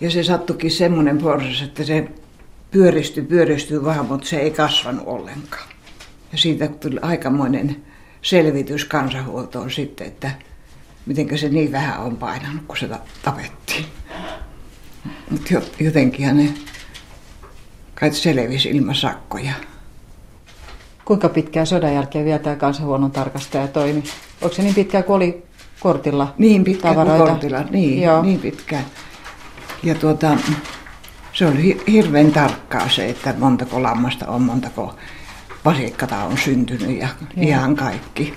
Ja 0.00 0.10
se 0.10 0.22
sattukin 0.22 0.70
semmoinen 0.70 1.18
porsas, 1.18 1.62
että 1.62 1.84
se 1.84 2.08
pyöristyi, 2.70 3.22
pyöristyi 3.22 3.84
vaan, 3.84 4.06
mutta 4.06 4.26
se 4.28 4.38
ei 4.38 4.50
kasvanut 4.50 5.02
ollenkaan. 5.06 5.68
Ja 6.32 6.38
siitä 6.38 6.68
tuli 6.68 6.96
aikamoinen 7.02 7.76
selvitys 8.22 8.84
kansanhuoltoon 8.84 9.70
sitten, 9.70 10.06
että 10.06 10.30
miten 11.08 11.38
se 11.38 11.48
niin 11.48 11.72
vähän 11.72 11.98
on 12.00 12.16
painanut, 12.16 12.62
kun 12.68 12.76
se 12.76 12.88
ta- 12.88 12.98
tapettiin. 13.22 13.84
Mutta 15.30 15.54
jotenkin 15.80 16.36
ne 16.36 16.54
kai 17.94 18.12
selvisi 18.12 18.68
ilman 18.68 18.94
sakkoja. 18.94 19.52
Kuinka 21.04 21.28
pitkään 21.28 21.66
sodan 21.66 21.94
jälkeen 21.94 22.24
vielä 22.24 22.38
tämä 22.38 22.56
kansanhuollon 22.56 23.10
tarkastaja 23.10 23.68
toimi? 23.68 24.04
Onko 24.42 24.54
se 24.56 24.62
niin 24.62 24.74
pitkään 24.74 25.04
kuin 25.04 25.16
oli 25.16 25.42
kortilla 25.80 26.34
Niin 26.38 26.64
pitkään 26.64 26.94
kuin 26.94 27.06
tavaroita? 27.06 27.32
kortilla, 27.32 27.62
niin, 27.70 28.02
Joo. 28.02 28.22
niin 28.22 28.40
pitkään. 28.40 28.84
Ja 29.82 29.94
tuota, 29.94 30.36
se 31.32 31.46
oli 31.46 31.62
hi- 31.62 31.82
hirveän 31.92 32.32
tarkkaa 32.32 32.88
se, 32.88 33.08
että 33.08 33.34
montako 33.38 33.82
lammasta 33.82 34.26
on, 34.26 34.42
montako 34.42 34.94
vasikkata 35.64 36.16
on 36.24 36.38
syntynyt 36.38 37.00
ja 37.00 37.08
Joo. 37.36 37.48
ihan 37.48 37.76
kaikki. 37.76 38.34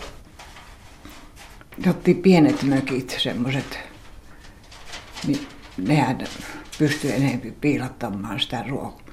Jotti 1.86 2.14
pienet 2.14 2.64
mökit, 2.64 3.16
semmoiset, 3.20 3.80
niin 5.28 5.48
nehän 5.78 6.18
pystyi 6.78 7.12
enemmän 7.12 7.54
piilottamaan 7.62 8.40
sitä 8.40 8.64
ruokaa 8.70 9.12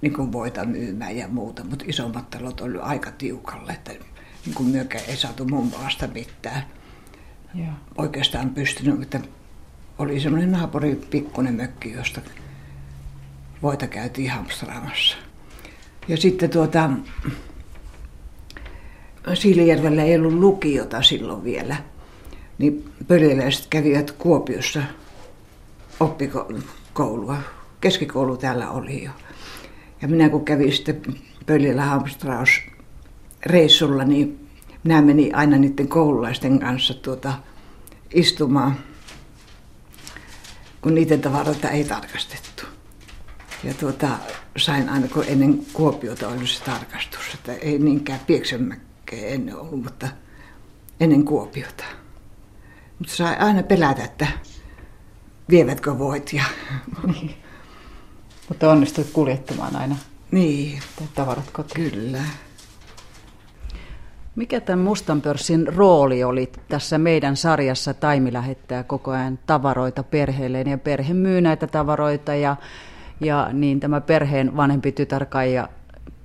niin 0.00 0.12
kuin 0.12 0.32
voita 0.32 0.64
myymään 0.64 1.16
ja 1.16 1.28
muuta, 1.28 1.64
mutta 1.64 1.84
isommat 1.88 2.30
talot 2.30 2.60
oli 2.60 2.78
aika 2.78 3.10
tiukalle, 3.10 3.72
että 3.72 3.92
niin 4.46 4.54
kuin 4.54 4.68
myökään 4.68 5.04
ei 5.08 5.16
saatu 5.16 5.44
mun 5.44 5.70
maasta 5.70 6.08
mitään 6.14 6.62
Joo. 7.54 7.68
oikeastaan 7.98 8.50
pystynyt, 8.50 9.02
että 9.02 9.20
oli 9.98 10.20
semmoinen 10.20 10.52
naapuri 10.52 10.94
pikkuinen 11.10 11.54
mökki, 11.54 11.92
josta 11.92 12.20
voita 13.62 13.86
käytiin 13.86 14.30
hamstraamassa. 14.30 15.16
Ja 16.08 16.16
sitten 16.16 16.50
tuota, 16.50 16.90
Siilijärvellä 19.34 20.02
ei 20.02 20.16
ollut 20.16 20.32
lukiota 20.32 21.02
silloin 21.02 21.44
vielä, 21.44 21.76
niin 22.58 22.92
pöljeläiset 23.08 23.66
kävivät 23.70 24.10
Kuopiossa 24.10 24.82
oppikoulua. 26.00 27.36
Keskikoulu 27.80 28.36
täällä 28.36 28.70
oli 28.70 29.04
jo. 29.04 29.10
Ja 30.02 30.08
minä 30.08 30.28
kun 30.28 30.44
kävin 30.44 30.72
sitten 30.72 31.02
Pöljellä 31.46 31.84
hamstraus 31.84 32.50
reissulla, 33.46 34.04
niin 34.04 34.48
minä 34.84 35.02
menin 35.02 35.34
aina 35.34 35.58
niiden 35.58 35.88
koululaisten 35.88 36.58
kanssa 36.58 36.94
tuota, 36.94 37.34
istumaan, 38.14 38.76
kun 40.80 40.94
niiden 40.94 41.20
tavaroita 41.20 41.70
ei 41.70 41.84
tarkastettu. 41.84 42.62
Ja 43.64 43.74
tuota, 43.74 44.08
sain 44.56 44.88
aina, 44.88 45.08
kun 45.08 45.24
ennen 45.28 45.60
Kuopiota 45.72 46.28
oli 46.28 46.46
se 46.46 46.64
tarkastus, 46.64 47.34
että 47.34 47.52
ei 47.54 47.78
niinkään 47.78 48.20
Pieksämäkkeä 49.10 49.34
ennen 49.34 49.56
ollut, 49.56 49.82
mutta 49.84 50.08
ennen 51.00 51.24
Kuopiota. 51.24 51.84
Mutta 52.98 53.14
sai 53.14 53.36
aina 53.36 53.62
pelätä, 53.62 54.04
että 54.04 54.26
vievätkö 55.50 55.98
voit 55.98 56.32
ja 56.32 56.44
Mutta 58.48 58.70
onnistuit 58.70 59.10
kuljettamaan 59.12 59.76
aina 59.76 59.96
niin, 60.30 60.80
tavarat 61.14 61.50
kotiin. 61.50 61.90
kyllä. 61.90 62.22
Mikä 64.36 64.60
tämän 64.60 64.84
mustan 64.84 65.20
pörssin 65.20 65.74
rooli 65.74 66.24
oli 66.24 66.52
tässä 66.68 66.98
meidän 66.98 67.36
sarjassa? 67.36 67.94
Taimi 67.94 68.32
lähettää 68.32 68.82
koko 68.82 69.10
ajan 69.10 69.38
tavaroita 69.46 70.02
perheelleen 70.02 70.68
ja 70.68 70.78
perhe 70.78 71.14
myy 71.14 71.40
näitä 71.40 71.66
tavaroita 71.66 72.34
ja, 72.34 72.56
ja 73.20 73.48
niin 73.52 73.80
tämä 73.80 74.00
perheen 74.00 74.56
vanhempi 74.56 74.92
tytär 74.92 75.26
Kaija 75.26 75.68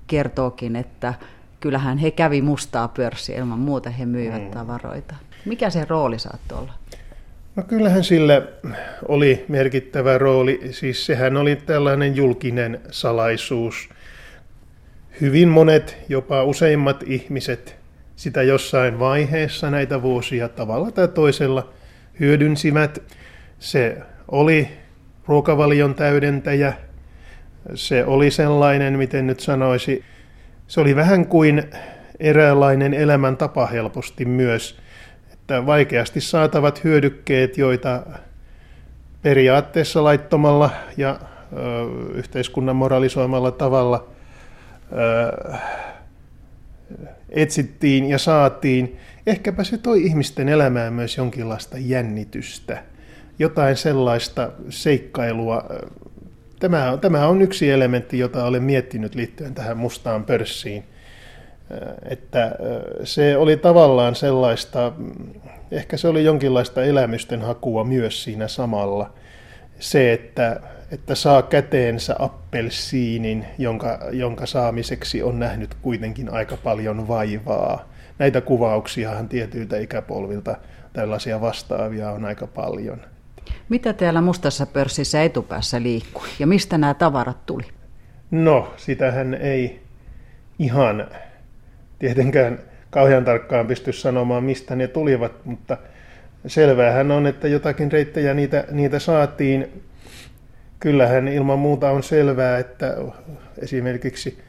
kertookin, 0.08 0.76
että 0.76 1.14
kyllähän 1.66 1.98
he 1.98 2.12
kävi 2.12 2.42
mustaa 2.42 2.88
pörssiä 2.88 3.38
ilman 3.38 3.60
muuta 3.60 3.90
he 3.90 4.06
myivät 4.06 4.44
mm. 4.44 4.52
tavaroita. 4.52 5.16
Mikä 5.46 5.70
se 5.70 5.86
rooli 5.90 6.20
saattoi 6.20 6.58
olla? 6.58 6.74
No 7.56 7.64
kyllähän 7.64 8.04
sillä 8.04 8.42
oli 9.08 9.46
merkittävä 9.48 10.18
rooli. 10.18 10.62
Siis 10.72 11.06
sehän 11.06 11.38
oli 11.38 11.56
tällainen 11.56 12.16
julkinen 12.16 12.82
salaisuus. 12.92 13.90
Hyvin 15.22 15.50
monet, 15.50 15.98
jopa 16.10 16.44
useimmat 16.44 17.04
ihmiset 17.06 17.76
sitä 18.16 18.44
jossain 18.44 19.00
vaiheessa 19.00 19.72
näitä 19.72 20.02
vuosia 20.02 20.50
tavalla 20.50 20.92
tai 20.92 21.08
toisella 21.08 21.70
hyödynsivät. 22.20 23.04
Se 23.60 23.98
oli 24.32 24.70
ruokavalion 25.28 25.96
täydentäjä. 25.96 26.74
Se 27.76 28.06
oli 28.06 28.32
sellainen, 28.32 28.98
miten 28.98 29.28
nyt 29.28 29.40
sanoisi, 29.40 30.04
se 30.68 30.82
oli 30.82 30.96
vähän 30.96 31.26
kuin 31.26 31.64
eräänlainen 32.20 32.94
elämäntapa 32.94 33.66
helposti 33.66 34.26
myös, 34.26 34.80
että 35.34 35.66
vaikeasti 35.66 36.22
saatavat 36.22 36.84
hyödykkeet, 36.84 37.58
joita 37.58 38.04
periaatteessa 39.22 40.04
laittomalla 40.04 40.70
ja 40.98 41.20
ö, 41.20 41.56
yhteiskunnan 42.14 42.76
moralisoimalla 42.76 43.52
tavalla 43.52 44.08
ö, 44.92 45.54
etsittiin 47.30 48.10
ja 48.10 48.18
saatiin, 48.18 49.00
ehkäpä 49.28 49.64
se 49.64 49.78
toi 49.78 50.04
ihmisten 50.04 50.50
elämään 50.50 50.94
myös 50.94 51.18
jonkinlaista 51.18 51.78
jännitystä, 51.80 52.84
jotain 53.40 53.76
sellaista 53.76 54.52
seikkailua. 54.70 55.64
Tämä 56.60 56.98
tämä 57.02 57.28
on 57.28 57.42
yksi 57.42 57.72
elementti, 57.72 58.20
jota 58.20 58.46
olen 58.46 58.64
miettinyt 58.64 59.16
liittyen 59.16 59.54
tähän 59.56 59.78
mustaan 59.78 60.24
pörssiin. 60.24 60.84
Että 62.10 62.56
se 63.04 63.38
oli 63.38 63.58
tavallaan 63.58 64.16
sellaista, 64.16 64.92
ehkä 65.72 65.98
se 65.98 66.08
oli 66.08 66.24
jonkinlaista 66.24 66.84
elämysten 66.84 67.42
hakua 67.42 67.84
myös 67.84 68.24
siinä 68.24 68.48
samalla. 68.48 69.14
Se, 69.80 70.14
että 70.14 70.62
että 70.92 71.16
saa 71.16 71.42
käteensä 71.42 72.16
appelsiinin, 72.20 73.46
jonka, 73.58 74.00
jonka 74.12 74.46
saamiseksi 74.46 75.24
on 75.24 75.40
nähnyt 75.40 75.76
kuitenkin 75.82 76.34
aika 76.34 76.58
paljon 76.58 77.08
vaivaa. 77.08 77.90
Näitä 78.20 78.42
kuvauksiahan 78.42 79.30
tietyiltä 79.30 79.78
ikäpolvilta 79.78 80.58
tällaisia 80.94 81.42
vastaavia 81.42 82.12
on 82.12 82.26
aika 82.26 82.48
paljon. 82.48 83.02
Mitä 83.70 83.94
täällä 83.94 84.22
mustassa 84.22 84.66
pörssissä 84.66 85.24
etupäässä 85.24 85.84
liikkui 85.84 86.28
ja 86.40 86.48
mistä 86.48 86.78
nämä 86.78 86.94
tavarat 86.94 87.46
tuli? 87.46 87.64
No, 88.32 88.74
sitähän 88.78 89.34
ei 89.34 89.82
ihan 90.60 91.08
tietenkään 92.00 92.60
kauhean 92.90 93.26
tarkkaan 93.26 93.68
pysty 93.68 93.94
sanomaan, 93.94 94.44
mistä 94.44 94.76
ne 94.76 94.88
tulivat, 94.88 95.46
mutta 95.46 95.78
selväähän 96.48 97.12
on, 97.12 97.28
että 97.28 97.48
jotakin 97.48 97.92
reittejä 97.92 98.34
niitä, 98.34 98.66
niitä 98.72 99.00
saatiin. 99.00 99.84
Kyllähän 100.80 101.28
ilman 101.28 101.60
muuta 101.60 101.92
on 101.92 102.04
selvää, 102.04 102.60
että 102.60 102.96
esimerkiksi 103.58 104.40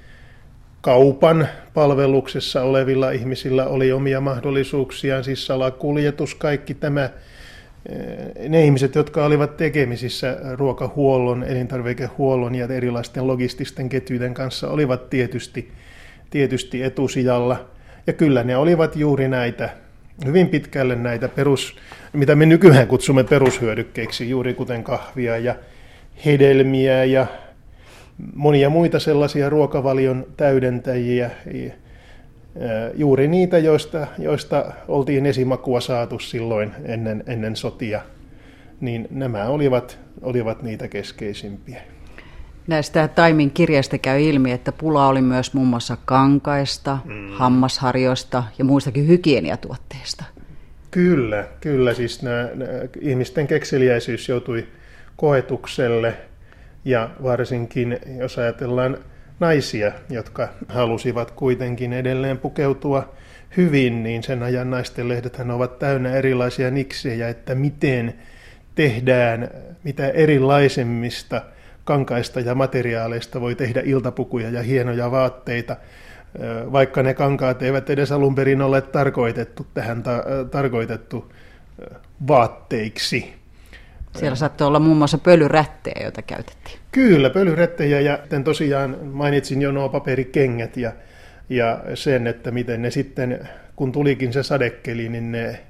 kaupan 0.81 1.49
palveluksessa 1.75 2.63
olevilla 2.63 3.11
ihmisillä 3.11 3.67
oli 3.67 3.93
omia 3.93 4.21
mahdollisuuksiaan, 4.21 5.25
siis 5.25 5.47
salakuljetus, 5.47 6.35
kaikki 6.35 6.75
tämä. 6.75 7.11
Ne 8.49 8.65
ihmiset, 8.65 8.95
jotka 8.95 9.25
olivat 9.25 9.57
tekemisissä 9.57 10.37
ruokahuollon, 10.55 11.45
elintarvikehuollon 11.45 12.55
ja 12.55 12.67
erilaisten 12.67 13.27
logististen 13.27 13.89
ketjuiden 13.89 14.35
kanssa, 14.35 14.71
olivat 14.71 15.11
tietysti, 15.11 15.73
tietysti 16.31 16.83
etusijalla. 16.83 17.67
Ja 18.07 18.13
kyllä 18.13 18.45
ne 18.45 18.57
olivat 18.57 18.97
juuri 18.97 19.29
näitä, 19.29 19.71
hyvin 20.25 20.49
pitkälle 20.49 20.97
näitä 20.97 21.29
perus, 21.29 21.77
mitä 22.13 22.35
me 22.35 22.47
nykyään 22.47 22.87
kutsumme 22.87 23.25
perushyödykkeiksi, 23.25 24.31
juuri 24.31 24.55
kuten 24.55 24.85
kahvia 24.85 25.39
ja 25.39 25.55
hedelmiä 26.25 27.05
ja 27.05 27.27
monia 28.35 28.71
muita 28.71 28.99
sellaisia 28.99 29.51
ruokavalion 29.51 30.27
täydentäjiä, 30.37 31.31
juuri 32.95 33.29
niitä, 33.29 33.59
joista, 33.59 34.07
joista 34.19 34.73
oltiin 34.89 35.27
esimakua 35.27 35.81
saatu 35.81 36.19
silloin 36.19 36.73
ennen, 36.85 37.25
ennen 37.27 37.57
sotia, 37.57 38.01
niin 38.81 39.09
nämä 39.11 39.47
olivat, 39.47 39.99
olivat 40.23 40.63
niitä 40.63 40.89
keskeisimpiä. 40.89 41.81
Näistä 42.67 43.09
Taimin 43.09 43.51
kirjasta 43.51 43.99
käy 43.99 44.21
ilmi, 44.21 44.53
että 44.53 44.73
pula 44.73 45.09
oli 45.09 45.23
myös 45.23 45.55
muun 45.55 45.69
muassa 45.69 45.97
kankaista, 46.05 46.99
mm. 47.05 47.29
hammasharjoista 47.31 48.43
ja 48.59 48.65
muistakin 48.65 49.09
hygieniatuotteista. 49.09 50.25
Kyllä, 50.91 51.45
kyllä. 51.61 51.95
Siis 51.95 52.23
nämä, 52.23 52.49
nämä 52.55 52.73
ihmisten 53.01 53.47
kekseliäisyys 53.47 54.29
joutui 54.29 54.67
koetukselle 55.17 56.15
ja 56.85 57.11
varsinkin 57.23 57.99
jos 58.19 58.39
ajatellaan 58.39 58.99
naisia, 59.41 59.93
jotka 60.11 60.49
halusivat 60.69 61.31
kuitenkin 61.31 61.93
edelleen 61.93 62.39
pukeutua 62.39 63.15
hyvin, 63.57 64.03
niin 64.03 64.23
sen 64.23 64.43
ajan 64.43 64.71
naisten 64.71 65.09
lehdethän 65.09 65.51
ovat 65.51 65.79
täynnä 65.79 66.13
erilaisia 66.13 66.71
niksejä, 66.71 67.29
että 67.29 67.55
miten 67.55 68.15
tehdään 68.75 69.51
mitä 69.85 70.09
erilaisemmista 70.09 71.43
kankaista 71.85 72.41
ja 72.41 72.55
materiaaleista 72.55 73.41
voi 73.41 73.55
tehdä 73.55 73.83
iltapukuja 73.85 74.51
ja 74.51 74.63
hienoja 74.63 75.11
vaatteita, 75.11 75.77
vaikka 76.73 77.03
ne 77.03 77.15
kankaat 77.15 77.63
eivät 77.63 77.91
edes 77.91 78.13
alun 78.13 78.35
perin 78.35 78.63
ole 78.63 78.81
tarkoitettu 78.81 79.67
tähän 79.75 80.03
ta- 80.03 80.25
tarkoitettu 80.51 81.33
vaatteiksi. 82.29 83.35
Siellä 84.17 84.37
saattoi 84.37 84.67
olla 84.67 84.79
muun 84.79 84.97
muassa 84.97 85.19
pölyrättejä, 85.19 86.03
joita 86.03 86.23
käytettiin. 86.23 86.79
Kyllä, 86.93 87.31
pölyrättejä 87.31 88.01
ja 88.01 88.19
tosiaan 88.45 88.97
mainitsin 89.05 89.63
jo 89.63 89.73
nuo 89.73 89.89
paperikengät 89.89 90.77
ja, 90.77 90.93
ja 91.49 91.81
sen, 91.95 92.27
että 92.27 92.51
miten 92.51 92.83
ne 92.83 92.91
sitten, 92.91 93.49
kun 93.77 93.93
tulikin 93.93 94.33
se 94.33 94.43
sadekeli, 94.43 95.09
niin 95.09 95.33
ne, 95.33 95.61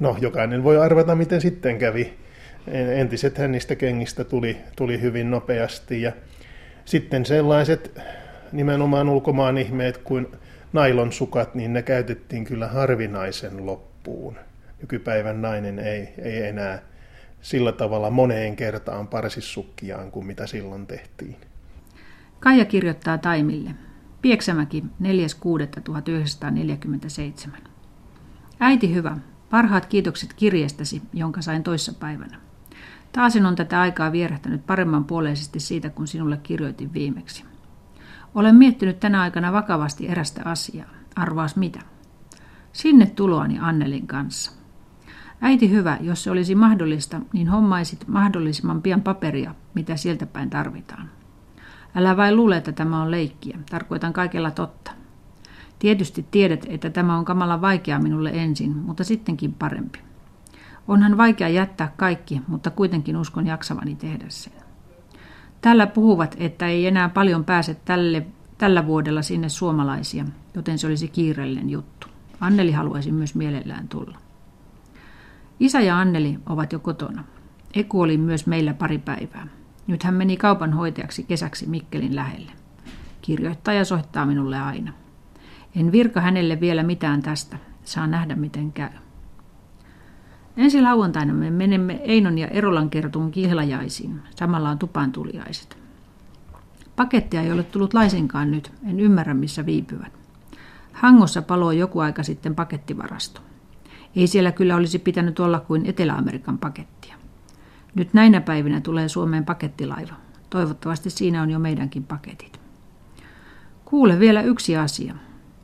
no 0.00 0.16
jokainen 0.20 0.64
voi 0.64 0.78
arvata, 0.78 1.14
miten 1.14 1.40
sitten 1.40 1.78
kävi. 1.78 2.14
Entiset 2.96 3.38
niistä 3.48 3.76
kengistä 3.76 4.24
tuli, 4.24 4.56
tuli 4.76 5.00
hyvin 5.00 5.30
nopeasti 5.30 6.02
ja 6.02 6.12
sitten 6.84 7.26
sellaiset 7.26 8.00
nimenomaan 8.52 9.08
ulkomaan 9.08 9.58
ihmeet 9.58 9.98
kuin 9.98 10.26
nailon 10.72 11.12
sukat, 11.12 11.54
niin 11.54 11.72
ne 11.72 11.82
käytettiin 11.82 12.44
kyllä 12.44 12.68
harvinaisen 12.68 13.66
loppuun. 13.66 14.38
Nykypäivän 14.80 15.42
nainen 15.42 15.78
ei, 15.78 16.08
ei 16.18 16.42
enää 16.42 16.82
sillä 17.44 17.72
tavalla 17.72 18.10
moneen 18.10 18.56
kertaan 18.56 19.08
parsissukkiaan 19.08 20.10
kuin 20.10 20.26
mitä 20.26 20.46
silloin 20.46 20.86
tehtiin. 20.86 21.36
Kaija 22.40 22.64
kirjoittaa 22.64 23.18
Taimille. 23.18 23.70
Pieksämäki 24.22 24.84
4.6.1947. 25.02 25.08
Äiti 28.60 28.94
hyvä, 28.94 29.16
parhaat 29.50 29.86
kiitokset 29.86 30.34
kirjeestäsi, 30.34 31.02
jonka 31.12 31.42
sain 31.42 31.62
toissapäivänä. 31.62 32.40
Taasin 33.12 33.46
on 33.46 33.56
tätä 33.56 33.80
aikaa 33.80 34.12
vierähtänyt 34.12 34.66
paremman 34.66 35.04
puoleisesti 35.04 35.60
siitä, 35.60 35.90
kun 35.90 36.06
sinulle 36.06 36.36
kirjoitin 36.42 36.92
viimeksi. 36.92 37.44
Olen 38.34 38.54
miettinyt 38.54 39.00
tänä 39.00 39.20
aikana 39.20 39.52
vakavasti 39.52 40.08
erästä 40.08 40.42
asiaa. 40.44 40.90
Arvaas 41.16 41.56
mitä? 41.56 41.80
Sinne 42.72 43.06
tuloani 43.06 43.58
Annelin 43.60 44.06
kanssa. 44.06 44.63
Äiti 45.46 45.70
hyvä, 45.70 45.98
jos 46.00 46.24
se 46.24 46.30
olisi 46.30 46.54
mahdollista, 46.54 47.20
niin 47.32 47.48
hommaisit 47.48 48.08
mahdollisimman 48.08 48.82
pian 48.82 49.02
paperia, 49.02 49.54
mitä 49.74 49.96
sieltä 49.96 50.26
päin 50.26 50.50
tarvitaan. 50.50 51.10
Älä 51.94 52.16
vain 52.16 52.36
luule, 52.36 52.56
että 52.56 52.72
tämä 52.72 53.02
on 53.02 53.10
leikkiä. 53.10 53.58
Tarkoitan 53.70 54.12
kaikella 54.12 54.50
totta. 54.50 54.90
Tietysti 55.78 56.26
tiedät, 56.30 56.66
että 56.68 56.90
tämä 56.90 57.18
on 57.18 57.24
kamala 57.24 57.60
vaikea 57.60 57.98
minulle 57.98 58.30
ensin, 58.30 58.76
mutta 58.76 59.04
sittenkin 59.04 59.52
parempi. 59.52 59.98
Onhan 60.88 61.16
vaikea 61.16 61.48
jättää 61.48 61.92
kaikki, 61.96 62.40
mutta 62.48 62.70
kuitenkin 62.70 63.16
uskon 63.16 63.46
jaksavani 63.46 63.94
tehdä 63.94 64.24
sen. 64.28 64.52
Tällä 65.60 65.86
puhuvat, 65.86 66.36
että 66.38 66.66
ei 66.66 66.86
enää 66.86 67.08
paljon 67.08 67.44
pääse 67.44 67.76
tälle, 67.84 68.26
tällä 68.58 68.86
vuodella 68.86 69.22
sinne 69.22 69.48
suomalaisia, 69.48 70.24
joten 70.54 70.78
se 70.78 70.86
olisi 70.86 71.08
kiireellinen 71.08 71.70
juttu. 71.70 72.06
Anneli 72.40 72.72
haluaisi 72.72 73.12
myös 73.12 73.34
mielellään 73.34 73.88
tulla. 73.88 74.23
Isä 75.60 75.80
ja 75.80 75.98
Anneli 75.98 76.38
ovat 76.46 76.72
jo 76.72 76.78
kotona. 76.78 77.24
Eku 77.74 78.00
oli 78.00 78.18
myös 78.18 78.46
meillä 78.46 78.74
pari 78.74 78.98
päivää. 78.98 79.46
Nyt 79.86 80.02
hän 80.02 80.14
meni 80.14 80.36
kaupanhoitajaksi 80.36 81.22
kesäksi 81.22 81.68
Mikkelin 81.68 82.16
lähelle. 82.16 82.52
Kirjoittaja 83.22 83.84
soittaa 83.84 84.26
minulle 84.26 84.60
aina. 84.60 84.92
En 85.76 85.92
virka 85.92 86.20
hänelle 86.20 86.60
vielä 86.60 86.82
mitään 86.82 87.22
tästä. 87.22 87.58
Saa 87.84 88.06
nähdä, 88.06 88.34
miten 88.34 88.72
käy. 88.72 88.90
Ensi 90.56 90.82
lauantaina 90.82 91.32
me 91.32 91.50
menemme 91.50 92.00
Einon 92.02 92.38
ja 92.38 92.48
Erolan 92.48 92.90
kertuun 92.90 93.30
kihlajaisiin. 93.30 94.20
Samalla 94.36 94.70
on 94.70 94.78
tupaan 94.78 95.12
tuliaiset. 95.12 95.78
Pakettia 96.96 97.42
ei 97.42 97.52
ole 97.52 97.62
tullut 97.62 97.94
laisinkaan 97.94 98.50
nyt. 98.50 98.72
En 98.88 99.00
ymmärrä, 99.00 99.34
missä 99.34 99.66
viipyvät. 99.66 100.12
Hangossa 100.92 101.42
paloi 101.42 101.78
joku 101.78 102.00
aika 102.00 102.22
sitten 102.22 102.54
pakettivarasto. 102.54 103.40
Ei 104.16 104.26
siellä 104.26 104.52
kyllä 104.52 104.76
olisi 104.76 104.98
pitänyt 104.98 105.40
olla 105.40 105.60
kuin 105.60 105.86
Etelä-Amerikan 105.86 106.58
pakettia. 106.58 107.16
Nyt 107.94 108.14
näinä 108.14 108.40
päivinä 108.40 108.80
tulee 108.80 109.08
Suomeen 109.08 109.44
pakettilaiva. 109.44 110.14
Toivottavasti 110.50 111.10
siinä 111.10 111.42
on 111.42 111.50
jo 111.50 111.58
meidänkin 111.58 112.04
paketit. 112.04 112.60
Kuule 113.84 114.20
vielä 114.20 114.42
yksi 114.42 114.76
asia. 114.76 115.14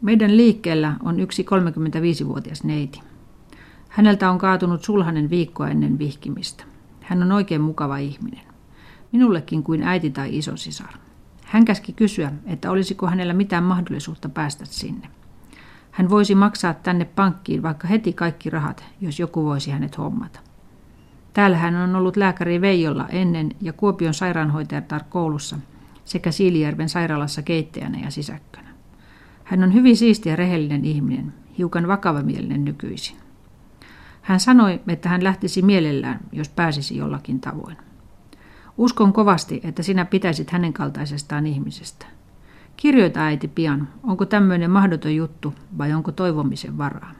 Meidän 0.02 0.36
liikkeellä 0.36 0.96
on 1.02 1.20
yksi 1.20 1.46
35-vuotias 1.50 2.64
neiti. 2.64 3.00
Häneltä 3.88 4.30
on 4.30 4.38
kaatunut 4.38 4.84
sulhanen 4.84 5.30
viikkoa 5.30 5.68
ennen 5.68 5.98
vihkimistä. 5.98 6.64
Hän 7.00 7.22
on 7.22 7.32
oikein 7.32 7.60
mukava 7.60 7.98
ihminen. 7.98 8.44
Minullekin 9.12 9.62
kuin 9.62 9.82
äiti 9.82 10.10
tai 10.10 10.36
isosisar. 10.36 10.92
Hän 11.44 11.64
käski 11.64 11.92
kysyä, 11.92 12.32
että 12.46 12.70
olisiko 12.70 13.06
hänellä 13.06 13.32
mitään 13.32 13.64
mahdollisuutta 13.64 14.28
päästä 14.28 14.64
sinne. 14.64 15.08
Hän 15.90 16.10
voisi 16.10 16.34
maksaa 16.34 16.74
tänne 16.74 17.04
pankkiin 17.04 17.62
vaikka 17.62 17.88
heti 17.88 18.12
kaikki 18.12 18.50
rahat, 18.50 18.84
jos 19.00 19.20
joku 19.20 19.44
voisi 19.44 19.70
hänet 19.70 19.98
hommata. 19.98 20.40
Täällä 21.32 21.56
hän 21.56 21.76
on 21.76 21.96
ollut 21.96 22.16
lääkäri 22.16 22.60
Veijolla 22.60 23.08
ennen 23.08 23.50
ja 23.60 23.72
Kuopion 23.72 24.14
sairaanhoitajatar 24.14 25.02
koulussa 25.08 25.56
sekä 26.04 26.30
Siilijärven 26.30 26.88
sairaalassa 26.88 27.42
keittäjänä 27.42 27.98
ja 27.98 28.10
sisäkkönä. 28.10 28.68
Hän 29.44 29.62
on 29.62 29.74
hyvin 29.74 29.96
siisti 29.96 30.28
ja 30.28 30.36
rehellinen 30.36 30.84
ihminen, 30.84 31.34
hiukan 31.58 31.88
vakavamielinen 31.88 32.64
nykyisin. 32.64 33.16
Hän 34.22 34.40
sanoi, 34.40 34.80
että 34.88 35.08
hän 35.08 35.24
lähtisi 35.24 35.62
mielellään, 35.62 36.20
jos 36.32 36.48
pääsisi 36.48 36.96
jollakin 36.96 37.40
tavoin. 37.40 37.76
Uskon 38.78 39.12
kovasti, 39.12 39.60
että 39.64 39.82
sinä 39.82 40.04
pitäisit 40.04 40.50
hänen 40.50 40.72
kaltaisestaan 40.72 41.46
ihmisestä– 41.46 42.06
Kirjoita 42.80 43.20
äiti 43.20 43.48
pian, 43.48 43.88
onko 44.02 44.26
tämmöinen 44.26 44.70
mahdoton 44.70 45.16
juttu 45.16 45.54
vai 45.78 45.92
onko 45.92 46.12
toivomisen 46.12 46.78
varaa. 46.78 47.12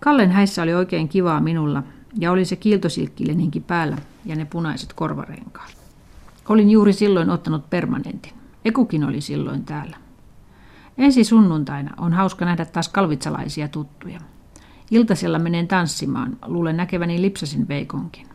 Kallen 0.00 0.30
häissä 0.30 0.62
oli 0.62 0.74
oikein 0.74 1.08
kivaa 1.08 1.40
minulla, 1.40 1.82
ja 2.18 2.32
oli 2.32 2.44
se 2.44 2.56
kiiltosilkkileninki 2.56 3.60
päällä 3.60 3.98
ja 4.24 4.36
ne 4.36 4.44
punaiset 4.44 4.92
korvarenkaat. 4.92 5.76
Olin 6.48 6.70
juuri 6.70 6.92
silloin 6.92 7.30
ottanut 7.30 7.70
permanentin. 7.70 8.32
Ekukin 8.64 9.04
oli 9.04 9.20
silloin 9.20 9.64
täällä. 9.64 9.96
Ensi 10.98 11.24
sunnuntaina 11.24 11.94
on 11.96 12.12
hauska 12.12 12.44
nähdä 12.44 12.64
taas 12.64 12.88
kalvitsalaisia 12.88 13.68
tuttuja. 13.68 14.20
Iltasella 14.90 15.38
menen 15.38 15.68
tanssimaan, 15.68 16.36
luulen 16.46 16.76
näkeväni 16.76 17.22
Lipsasin 17.22 17.68
Veikonkin. 17.68 18.26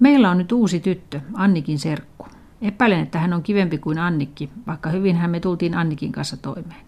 Meillä 0.00 0.30
on 0.30 0.38
nyt 0.38 0.52
uusi 0.52 0.80
tyttö, 0.80 1.20
Annikin 1.34 1.78
serkku. 1.78 2.26
Epäilen, 2.62 3.00
että 3.00 3.18
hän 3.18 3.32
on 3.32 3.42
kivempi 3.42 3.78
kuin 3.78 3.98
Annikki, 3.98 4.50
vaikka 4.66 4.90
hyvinhän 4.90 5.30
me 5.30 5.40
tultiin 5.40 5.76
Annikin 5.76 6.12
kanssa 6.12 6.36
toimeen. 6.36 6.80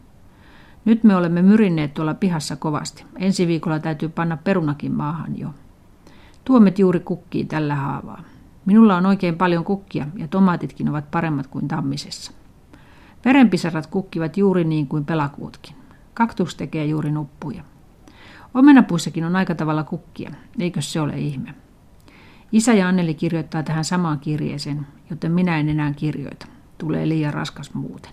Nyt 0.84 1.04
me 1.04 1.16
olemme 1.16 1.42
myrinneet 1.42 1.94
tuolla 1.94 2.14
pihassa 2.14 2.56
kovasti. 2.56 3.04
Ensi 3.18 3.46
viikolla 3.46 3.78
täytyy 3.78 4.08
panna 4.08 4.36
perunakin 4.36 4.92
maahan 4.92 5.38
jo. 5.38 5.48
Tuomet 6.44 6.78
juuri 6.78 7.00
kukkii 7.00 7.44
tällä 7.44 7.74
haavaa. 7.74 8.22
Minulla 8.64 8.96
on 8.96 9.06
oikein 9.06 9.36
paljon 9.36 9.64
kukkia 9.64 10.06
ja 10.16 10.28
tomaatitkin 10.28 10.88
ovat 10.88 11.10
paremmat 11.10 11.46
kuin 11.46 11.68
tammisessa. 11.68 12.32
Verenpisarat 13.24 13.86
kukkivat 13.86 14.36
juuri 14.36 14.64
niin 14.64 14.86
kuin 14.86 15.04
pelakuutkin. 15.04 15.76
Kaktus 16.14 16.54
tekee 16.54 16.86
juuri 16.86 17.10
nuppuja. 17.10 17.62
Omenapuissakin 18.54 19.24
on 19.24 19.36
aika 19.36 19.54
tavalla 19.54 19.84
kukkia, 19.84 20.30
eikö 20.58 20.80
se 20.80 21.00
ole 21.00 21.18
ihme? 21.18 21.54
Isä 22.54 22.74
ja 22.74 22.88
Anneli 22.88 23.14
kirjoittaa 23.14 23.62
tähän 23.62 23.84
samaan 23.84 24.20
kirjeeseen, 24.20 24.86
joten 25.10 25.32
minä 25.32 25.58
en 25.58 25.68
enää 25.68 25.92
kirjoita. 25.92 26.46
Tulee 26.78 27.08
liian 27.08 27.34
raskas 27.34 27.74
muuten. 27.74 28.12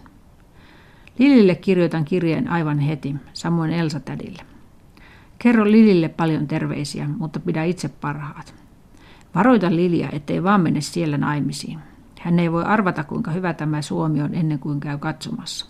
Lilille 1.20 1.56
kirjoitan 1.56 2.06
kirjeen 2.06 2.50
aivan 2.50 2.80
heti, 2.80 3.16
samoin 3.34 3.72
Elsa 3.72 4.00
tädille. 4.00 4.44
Kerro 5.40 5.66
Lilille 5.66 6.10
paljon 6.10 6.48
terveisiä, 6.48 7.08
mutta 7.08 7.40
pidä 7.40 7.64
itse 7.64 7.90
parhaat. 7.90 8.54
Varoita 9.36 9.76
Lilia, 9.76 10.10
ettei 10.12 10.44
vaan 10.44 10.62
mene 10.62 10.82
siellä 10.82 11.18
naimisiin. 11.18 11.80
Hän 12.20 12.40
ei 12.40 12.52
voi 12.52 12.64
arvata, 12.64 13.04
kuinka 13.04 13.32
hyvä 13.32 13.54
tämä 13.54 13.82
Suomi 13.82 14.22
on 14.22 14.36
ennen 14.36 14.60
kuin 14.60 14.80
käy 14.80 14.98
katsomassa. 14.98 15.66